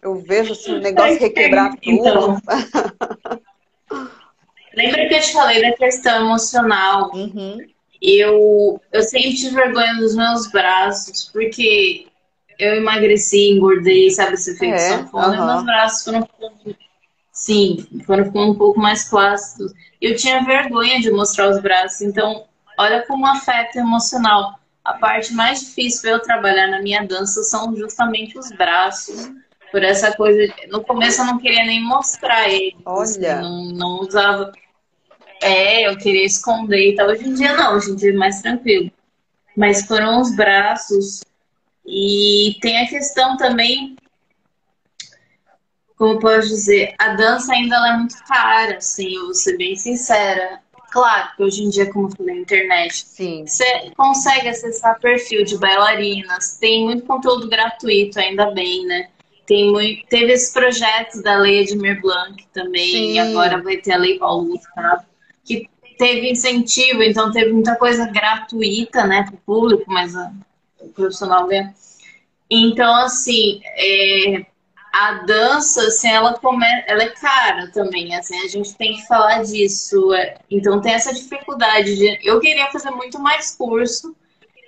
[0.02, 2.42] Eu vejo assim, o negócio requebrar então, tudo.
[4.72, 7.10] Lembra que eu te falei da questão emocional?
[7.12, 7.58] Uhum.
[8.00, 12.06] Eu, eu sempre tive vergonha dos meus braços, porque
[12.56, 15.46] eu emagreci, engordei, sabe esse efeito é, sanfona, uhum.
[15.46, 16.28] meus braços foram
[17.32, 19.72] sim, foram ficando um pouco mais plásticos.
[20.00, 22.44] Eu tinha vergonha de mostrar os braços, então
[22.78, 24.60] olha como afeta emocional.
[24.86, 29.32] A parte mais difícil para eu trabalhar na minha dança são justamente os braços.
[29.72, 32.76] Por essa coisa, no começo eu não queria nem mostrar eles.
[32.84, 33.40] Olha.
[33.40, 34.52] Não, não usava.
[35.42, 37.08] É, eu queria esconder e tal.
[37.08, 38.88] Hoje em dia não, hoje em dia é mais tranquilo.
[39.56, 41.20] Mas foram os braços
[41.84, 43.96] e tem a questão também,
[45.96, 50.60] como posso dizer, a dança ainda é muito cara, assim, eu vou ser bem sincera.
[50.96, 53.44] Claro que hoje em dia, como eu falei, na internet, Sim.
[53.46, 59.10] você consegue acessar perfil de bailarinas, tem muito conteúdo gratuito, ainda bem, né?
[59.46, 63.12] Tem muito, teve esses projetos da Lei Edmir Blanc também, Sim.
[63.12, 65.04] e agora vai ter a Lei Paulo Gustavo,
[65.44, 65.68] que
[65.98, 70.32] teve incentivo, então teve muita coisa gratuita, né, para o público, mas a,
[70.94, 71.74] profissional mesmo.
[72.50, 74.46] Então, assim, é,
[74.98, 79.42] a dança, assim, ela, come, ela é cara também, assim, a gente tem que falar
[79.42, 80.14] disso.
[80.14, 82.18] É, então, tem essa dificuldade de...
[82.26, 84.16] Eu queria fazer muito mais curso,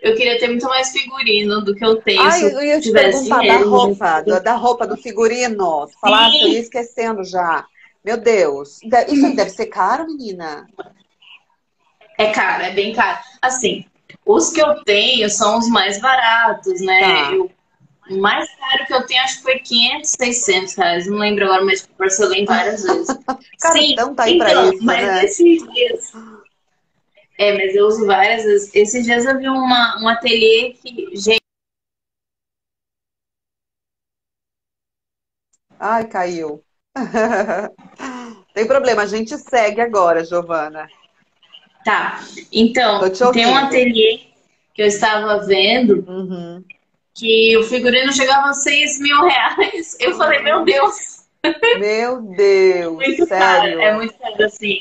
[0.03, 2.21] eu queria ter muito mais figurino do que eu tenho.
[2.21, 5.89] Ah, eu ia te perguntar da roupa, da, da, roupa, do figurino.
[6.01, 7.65] Falar, eu ia esquecendo já.
[8.05, 10.69] Meu Deus, isso deve ser caro, menina?
[12.19, 13.19] É caro, é bem caro.
[13.41, 13.87] Assim,
[14.27, 17.01] os que eu tenho são os mais baratos, né?
[17.01, 17.33] Tá.
[17.33, 17.51] Eu,
[18.11, 21.07] o mais caro que eu tenho acho que foi 500, 600 reais.
[21.07, 23.07] Não lembro agora, mas parcelei várias vezes.
[23.61, 25.25] Cara, Sim, então tá aí então, pra isso, mas né?
[25.25, 26.13] esses dias...
[27.37, 28.75] É, mas eu uso várias vezes.
[28.75, 31.17] Esses dias eu vi uma, um ateliê que...
[31.17, 31.41] Gente...
[35.79, 36.65] Ai, caiu.
[38.53, 40.89] Tem problema, a gente segue agora, Giovana.
[41.85, 42.25] Tá.
[42.53, 44.21] Então, tem um ateliê
[44.75, 46.65] que eu estava vendo uhum.
[47.19, 49.97] Que o figurino chegava a 6 mil reais.
[50.01, 51.27] Eu falei, meu Deus.
[51.79, 53.79] Meu Deus, muito sério?
[53.79, 54.79] Caro, é muito caro, assim.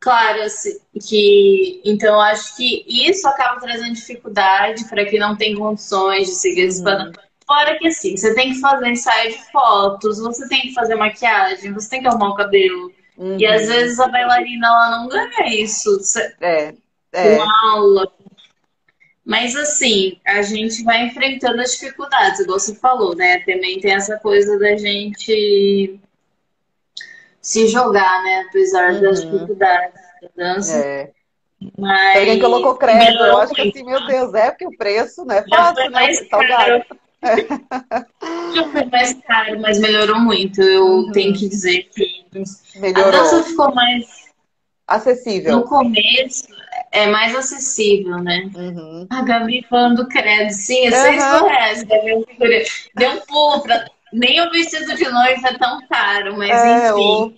[0.00, 5.56] Claro, assim, que então eu acho que isso acaba trazendo dificuldade para quem não tem
[5.56, 7.12] condições de seguir esse plano.
[7.46, 11.72] Fora que assim, você tem que fazer ensaio de fotos, você tem que fazer maquiagem,
[11.72, 13.36] você tem que arrumar o cabelo, Uhum.
[13.36, 15.98] E às vezes a bailarina ela não ganha isso
[16.40, 16.72] é,
[17.12, 17.36] é.
[17.36, 18.12] com aula.
[19.28, 23.40] Mas assim, a gente vai enfrentando as dificuldades, igual você falou, né?
[23.40, 26.00] Também tem essa coisa da gente
[27.42, 28.46] se jogar, né?
[28.48, 29.02] Apesar uhum.
[29.02, 30.78] das dificuldades da dança.
[30.78, 31.10] É.
[31.76, 32.20] Mas...
[32.20, 35.44] Alguém colocou crédito, eu acho que assim, meu Deus, é porque o preço, né?
[35.46, 35.90] Já foi né?
[35.90, 36.84] mais caro.
[38.54, 40.62] Já foi mais caro, mas melhorou muito.
[40.62, 41.12] Eu uhum.
[41.12, 42.24] tenho que dizer que
[42.76, 43.08] melhorou.
[43.08, 44.06] a dança ficou mais
[44.86, 45.58] acessível.
[45.58, 46.47] No começo
[46.90, 48.50] é mais acessível, né?
[48.54, 49.06] Uhum.
[49.10, 51.46] A Gabi falando do credo, sim, é seis uhum.
[51.46, 52.26] reais, Gabi.
[52.94, 53.86] Deu um pulo pra.
[54.12, 57.36] Nem o vestido de noiva é tão caro, mas é, enfim.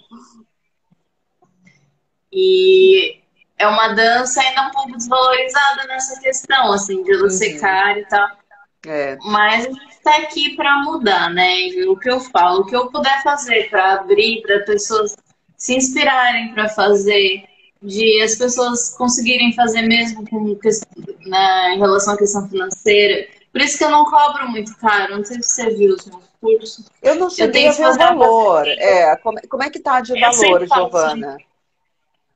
[2.33, 3.21] E
[3.59, 7.31] é uma dança ainda um pouco desvalorizada nessa questão, assim, de ela uhum.
[7.31, 8.29] ser cara e tal.
[8.87, 9.19] É.
[9.23, 11.57] Mas a gente está aqui para mudar, né?
[11.89, 15.17] O que eu falo, o que eu puder fazer para abrir, para pessoas
[15.57, 17.45] se inspirarem para fazer,
[17.83, 20.57] de as pessoas conseguirem fazer mesmo com
[21.27, 23.29] né, em relação à questão financeira.
[23.53, 25.17] Por isso que eu não cobro muito caro.
[25.17, 26.87] Não sei se você viu os meus cursos.
[27.03, 28.67] Eu não sei a ver o valor.
[28.67, 31.37] É, como, como é que tá de valor, Giovana?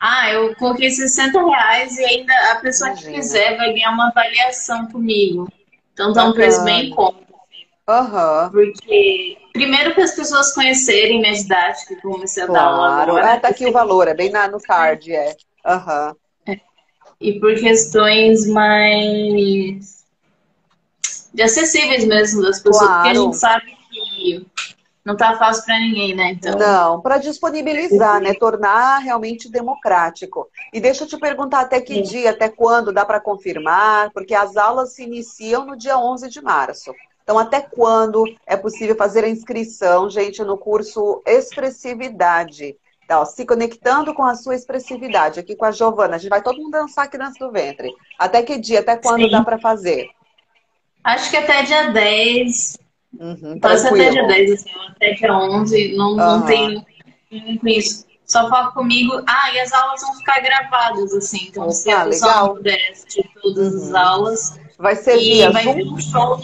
[0.01, 3.11] Ah, eu coloquei 60 reais e ainda a pessoa Imagina.
[3.11, 5.49] que quiser vai ganhar uma avaliação comigo.
[5.93, 7.25] Então tá um preço bem conto.
[7.89, 8.51] Uhum.
[8.51, 12.65] Porque, primeiro, para as pessoas conhecerem minha didática, comecei a claro.
[12.65, 13.33] dar aula agora.
[13.33, 15.37] Ah, tá aqui o valor, é bem na, no card, é.
[15.65, 16.15] Uhum.
[16.49, 16.61] é.
[17.21, 20.05] E por questões mais
[21.33, 23.03] de acessíveis mesmo das pessoas, claro.
[23.03, 24.47] porque a gente sabe que
[25.05, 26.33] não tá fácil para ninguém, né?
[26.33, 26.59] Então...
[26.59, 28.35] Não, para disponibilizar, né?
[28.35, 30.49] Tornar realmente democrático.
[30.73, 32.03] E deixa eu te perguntar até que Sim.
[32.03, 36.41] dia, até quando dá para confirmar, porque as aulas se iniciam no dia 11 de
[36.41, 36.93] março.
[37.25, 42.77] Então, até quando é possível fazer a inscrição, gente, no curso Expressividade?
[43.05, 46.17] Então, se conectando com a sua expressividade, aqui com a Giovana.
[46.17, 47.91] A gente vai todo mundo dançar aqui dança do ventre.
[48.19, 48.81] Até que dia?
[48.81, 49.31] Até quando Sim.
[49.31, 50.09] dá para fazer?
[51.03, 52.79] Acho que até dia 10,
[53.19, 56.17] Uhum, Pode até dia 10, assim, até dia 11, não, uhum.
[56.17, 56.85] não tenho
[57.61, 58.07] com isso.
[58.27, 59.23] Só fala comigo.
[59.27, 61.49] Ah, e as aulas vão ficar gravadas, assim.
[61.49, 63.83] Então, Opa, se não puder assistir todas uhum.
[63.83, 64.61] as aulas.
[64.79, 65.75] Vai ser via vai Zoom?
[65.75, 66.41] ter um show.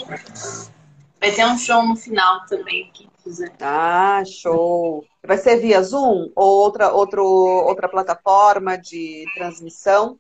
[1.20, 3.52] Vai ter um show no final também, quem quiser.
[3.60, 5.04] Ah, show.
[5.22, 10.18] Vai ser via Zoom ou outra, outro, outra plataforma de transmissão?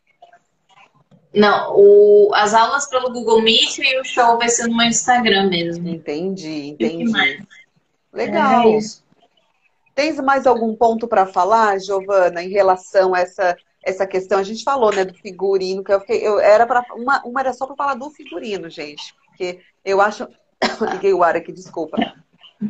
[1.34, 5.48] Não, o, as aulas pelo Google Meet e o show vai ser no meu Instagram
[5.48, 5.88] mesmo.
[5.88, 7.44] Entendi, entendi.
[8.12, 8.68] Legal.
[8.68, 8.78] É
[9.94, 14.38] Tens mais algum ponto para falar, Giovana, em relação a essa, essa questão?
[14.38, 17.52] A gente falou, né, do figurino, que eu fiquei, eu era para uma, uma era
[17.52, 20.26] só para falar do figurino, gente, porque eu acho,
[20.92, 21.96] liguei o ar aqui, desculpa.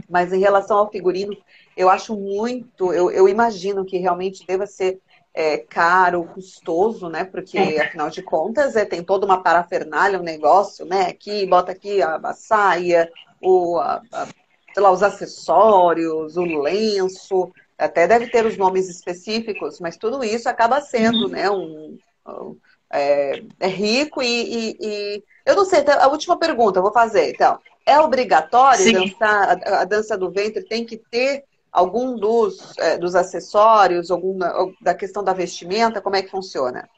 [0.08, 1.36] Mas em relação ao figurino,
[1.76, 5.00] eu acho muito, eu, eu imagino que realmente deva ser
[5.34, 7.24] é, caro, custoso, né?
[7.24, 7.82] Porque, é.
[7.82, 11.06] afinal de contas, é, tem toda uma parafernália, um negócio, né?
[11.06, 13.10] Aqui, bota aqui a, a saia,
[13.40, 14.26] o, a, a,
[14.72, 20.48] sei lá, os acessórios, o lenço, até deve ter os nomes específicos, mas tudo isso
[20.48, 21.28] acaba sendo, uhum.
[21.28, 21.50] né?
[21.50, 22.56] Um, um
[22.92, 26.92] é, é, rico e, e, e, Eu não sei, então, a última pergunta eu vou
[26.92, 27.58] fazer, então.
[27.90, 30.62] É obrigatório dançar a, a dança do ventre?
[30.62, 34.38] Tem que ter algum dos, é, dos acessórios, algum
[34.80, 36.00] da questão da vestimenta?
[36.00, 36.88] Como é que funciona?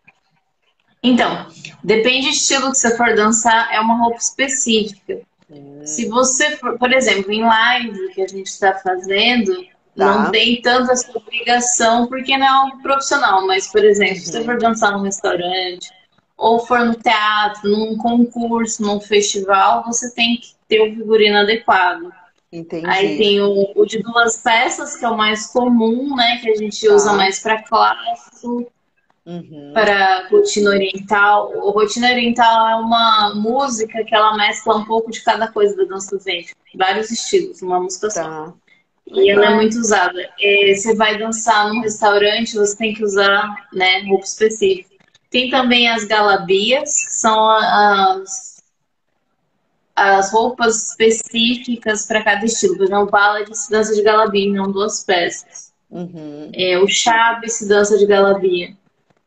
[1.02, 1.48] Então,
[1.82, 5.20] depende do estilo que você for dançar, é uma roupa específica.
[5.50, 5.80] Hum.
[5.84, 9.64] Se você for, por exemplo, em live que a gente está fazendo,
[9.96, 10.04] tá.
[10.04, 14.38] não tem tanta essa obrigação, porque não é algo profissional, mas, por exemplo, se você
[14.40, 14.44] uhum.
[14.44, 15.90] for dançar num restaurante,
[16.36, 22.10] ou for no teatro, num concurso, num festival, você tem que ter o figurino adequado.
[22.50, 22.86] Entendi.
[22.86, 26.38] Aí tem o, o, de duas peças, que é o mais comum, né?
[26.42, 27.14] Que a gente usa ah.
[27.14, 28.70] mais para clássico,
[29.26, 29.70] uhum.
[29.74, 31.52] para rotina oriental.
[31.56, 35.84] O rotina oriental é uma música que ela mescla um pouco de cada coisa da
[35.84, 36.54] dança do ventre.
[36.74, 38.22] Vários estilos, uma música tá.
[38.22, 38.54] só.
[39.06, 40.20] E ela é muito usada.
[40.40, 44.90] É, você vai dançar num restaurante, você tem que usar né, roupa específica.
[45.28, 48.41] Tem também as galabias, que são as
[49.94, 52.76] as roupas específicas para cada estilo.
[52.76, 55.72] Por exemplo, bala de se dança de galabia, não duas peças.
[55.90, 56.50] Uhum.
[56.54, 58.74] É, o chave se dança de galabia.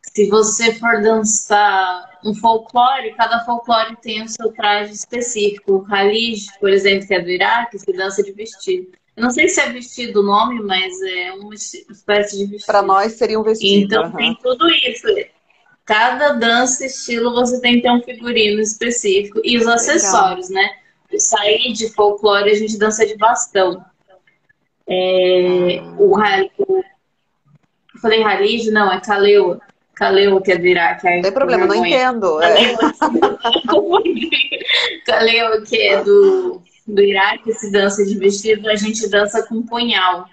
[0.01, 5.74] Se você for dançar um folclore, cada folclore tem o seu traje específico.
[5.74, 8.91] O Khalid, por exemplo, que é do Iraque, se dança de vestido.
[9.16, 12.66] Eu não sei se é vestido o nome, mas é uma espécie de vestido.
[12.66, 13.86] Para nós seria um vestido.
[13.86, 14.16] Então uhum.
[14.16, 15.07] tem tudo isso.
[15.86, 19.39] Cada dança, estilo, você tem que ter um figurino específico.
[19.43, 20.63] E os acessórios, Legal.
[20.63, 20.71] né?
[21.13, 23.86] O sair de folclore, a gente dança de bastão.
[24.88, 26.17] É, o,
[26.57, 26.83] o,
[28.01, 28.71] falei Harij?
[28.71, 29.61] Não, é Kalewa.
[29.93, 31.07] Kalewa que é do Iraque.
[31.07, 32.41] Não tem problema, não entendo.
[32.41, 32.75] É.
[35.67, 40.25] que é do, do Iraque, se dança de vestido, a gente dança com punhal.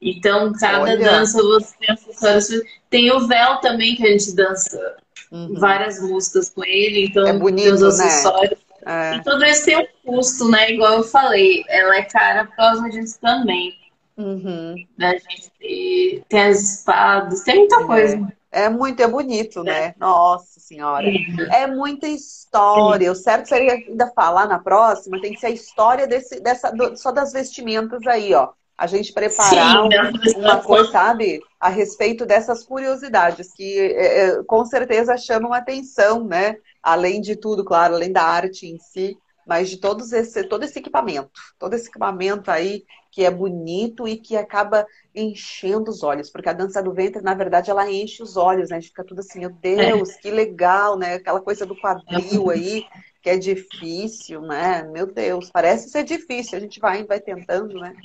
[0.00, 0.96] Então, cada Olha.
[0.96, 2.62] dança você tem acessórios.
[2.90, 4.96] Tem o véu também que a gente dança
[5.30, 5.54] uhum.
[5.54, 8.04] várias músicas com ele, então é bonito, tem os né?
[8.04, 8.58] acessórios.
[8.82, 9.12] Né?
[9.12, 9.16] É.
[9.16, 10.70] E tudo isso tem um custo, né?
[10.70, 13.74] Igual eu falei, ela é cara por causa disso também.
[14.16, 14.74] Uhum.
[14.96, 18.32] Da gente ter, tem as espadas, tem muita coisa.
[18.50, 19.94] É muito, é bonito, né?
[19.98, 21.06] Nossa senhora.
[21.52, 23.12] É muita história.
[23.12, 26.96] O certo seria ainda falar na próxima, tem que ser a história desse, dessa, do,
[26.96, 32.64] só das vestimentas aí, ó a gente preparar Sim, uma coisa, sabe, a respeito dessas
[32.64, 36.56] curiosidades que é, é, com certeza chamam atenção, né?
[36.82, 40.78] Além de tudo, claro, além da arte em si, mas de todos esse, todo esse
[40.78, 46.48] equipamento, todo esse equipamento aí que é bonito e que acaba enchendo os olhos, porque
[46.48, 48.76] a dança do ventre, na verdade, ela enche os olhos, né?
[48.76, 50.18] A gente fica tudo assim, meu Deus, é.
[50.18, 51.14] que legal, né?
[51.14, 52.84] Aquela coisa do quadril aí,
[53.22, 54.82] que é difícil, né?
[54.84, 57.96] Meu Deus, parece ser difícil, a gente vai, vai tentando, né?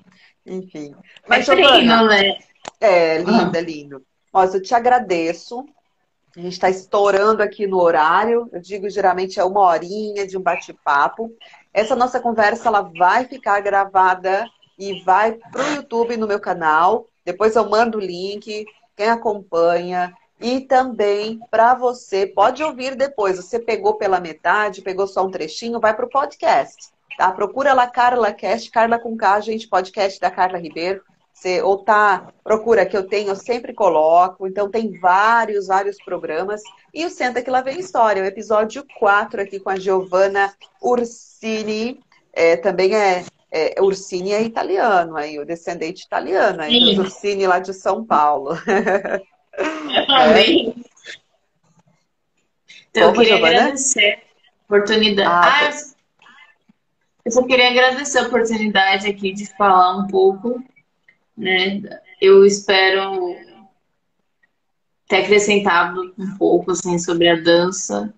[0.46, 0.96] Enfim.
[1.28, 2.38] Mas, é treino, né?
[2.84, 4.06] É, lindo, é lindo.
[4.34, 5.66] Mas eu te agradeço.
[6.36, 8.50] A gente está estourando aqui no horário.
[8.52, 11.32] Eu digo, geralmente é uma horinha de um bate-papo.
[11.74, 14.46] Essa nossa conversa ela vai ficar gravada
[14.78, 17.08] e vai para o YouTube no meu canal.
[17.24, 18.66] Depois eu mando o link.
[18.98, 20.14] Quem acompanha.
[20.42, 23.38] E também para você, pode ouvir depois.
[23.38, 26.92] Você pegou pela metade, pegou só um trechinho, vai para o podcast.
[27.18, 27.32] Tá?
[27.32, 31.02] Procura lá Carla Cast, Carla com K, gente, podcast da Carla Ribeiro.
[31.44, 34.48] Você, ou tá, procura que eu tenho, eu sempre coloco.
[34.48, 36.62] Então tem vários, vários programas.
[36.94, 42.00] E o Senta que lá vem história, o episódio 4 aqui com a Giovanna Ursini.
[42.32, 47.74] É, também é, é, Ursini é italiano, aí, o descendente italiano, aí, Ursini lá de
[47.74, 48.58] São Paulo.
[50.08, 50.74] Amém.
[52.96, 53.58] Então, Como, eu queria Giovana?
[53.58, 55.28] agradecer a oportunidade.
[55.28, 56.28] Ah, ah,
[57.26, 60.64] eu só queria agradecer a oportunidade aqui de falar um pouco,
[61.38, 61.82] né?
[62.22, 63.36] Eu espero
[65.08, 68.14] ter acrescentado um pouco assim sobre a dança.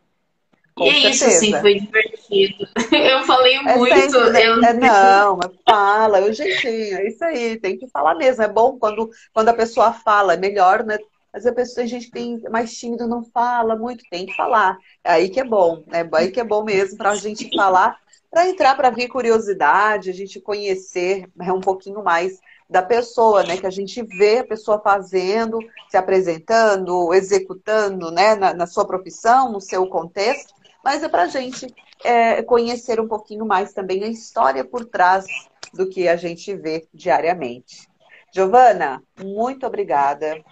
[0.76, 2.68] Com e é isso, assim, foi divertido.
[2.92, 3.96] Eu falei é muito.
[3.96, 4.46] Sempre, né?
[4.46, 4.64] eu...
[4.64, 8.44] é, não, mas fala, o jeitinho, é isso aí, tem que falar mesmo.
[8.44, 10.98] É bom quando, quando a pessoa fala, é melhor, né?
[11.34, 14.78] Mas a pessoa, a gente tem mais tímido, não fala muito, tem que falar.
[15.02, 17.98] É aí que é bom, é aí que é bom mesmo para a gente falar
[18.36, 22.38] para entrar para ver curiosidade, a gente conhecer né, um pouquinho mais
[22.70, 23.58] da pessoa, né?
[23.58, 25.60] Que a gente vê a pessoa fazendo,
[25.90, 28.36] se apresentando, executando, né?
[28.36, 30.54] Na, na sua profissão, no seu contexto,
[30.84, 31.68] mas é para a gente
[32.04, 35.26] é, conhecer um pouquinho mais também a história por trás
[35.74, 37.88] do que a gente vê diariamente.
[38.32, 40.44] Giovana, muito obrigada.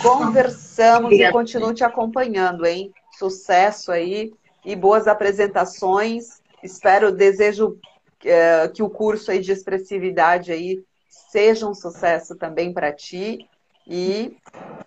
[0.00, 1.30] Conversamos obrigada.
[1.30, 2.92] e continuo te acompanhando, hein?
[3.18, 4.32] Sucesso aí
[4.64, 7.76] e boas apresentações Espero, desejo
[8.24, 10.82] é, que o curso aí de expressividade aí
[11.32, 13.48] seja um sucesso também para ti.
[13.88, 14.36] E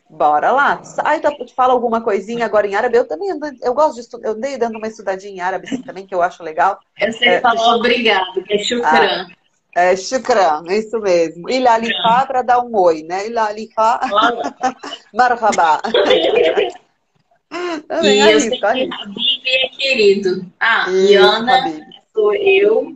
[0.09, 0.81] bora lá.
[1.03, 2.97] Ai, tá, fala alguma coisinha agora em árabe.
[2.97, 5.81] Eu também ando, eu gosto de estudar, eu andei dando uma estudadinha em árabe assim,
[5.81, 6.79] também, que eu acho legal.
[7.01, 8.85] Eu sei é, falar obrigado, que é shukran.
[8.85, 9.27] Ah,
[9.75, 11.49] é shukran, é isso mesmo.
[11.49, 13.27] Ila alifá para dar um oi, né?
[13.27, 13.99] Ila alifá.
[15.13, 15.81] Marhaba.
[17.87, 20.45] Também, e eu sei que Habib é querido.
[20.59, 22.95] Ah, Isso, e sou eu.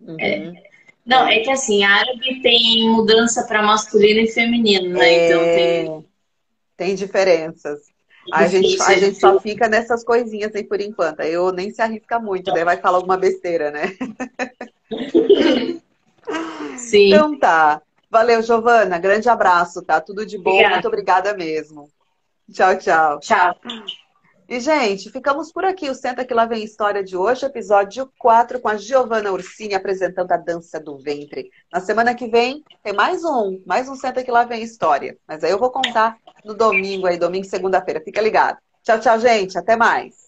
[0.00, 0.16] Uhum.
[0.18, 0.61] É,
[1.04, 5.08] não, é que assim, árabe tem mudança para masculino e feminino, né?
[5.08, 5.26] É...
[5.26, 6.12] Então tem.
[6.76, 7.92] Tem diferenças.
[8.32, 11.20] A gente, a gente só fica nessas coisinhas aí por enquanto.
[11.20, 13.96] Eu nem se arrisca muito, daí vai falar alguma besteira, né?
[16.78, 17.08] Sim.
[17.08, 17.82] Então tá.
[18.08, 18.98] Valeu, Giovana.
[18.98, 20.00] Grande abraço, tá?
[20.00, 20.50] Tudo de bom.
[20.50, 20.74] Obrigada.
[20.74, 21.88] Muito obrigada mesmo.
[22.52, 23.18] Tchau, tchau.
[23.20, 23.56] Tchau.
[24.52, 25.88] E, gente, ficamos por aqui.
[25.88, 30.30] O Senta Que Lá Vem História de hoje, episódio 4, com a Giovana Ursini apresentando
[30.30, 31.50] a dança do ventre.
[31.72, 35.16] Na semana que vem, tem mais um, mais um Senta Que Lá Vem História.
[35.26, 38.02] Mas aí eu vou contar no domingo aí, domingo, segunda-feira.
[38.04, 38.58] Fica ligado.
[38.82, 39.56] Tchau, tchau, gente.
[39.56, 40.21] Até mais.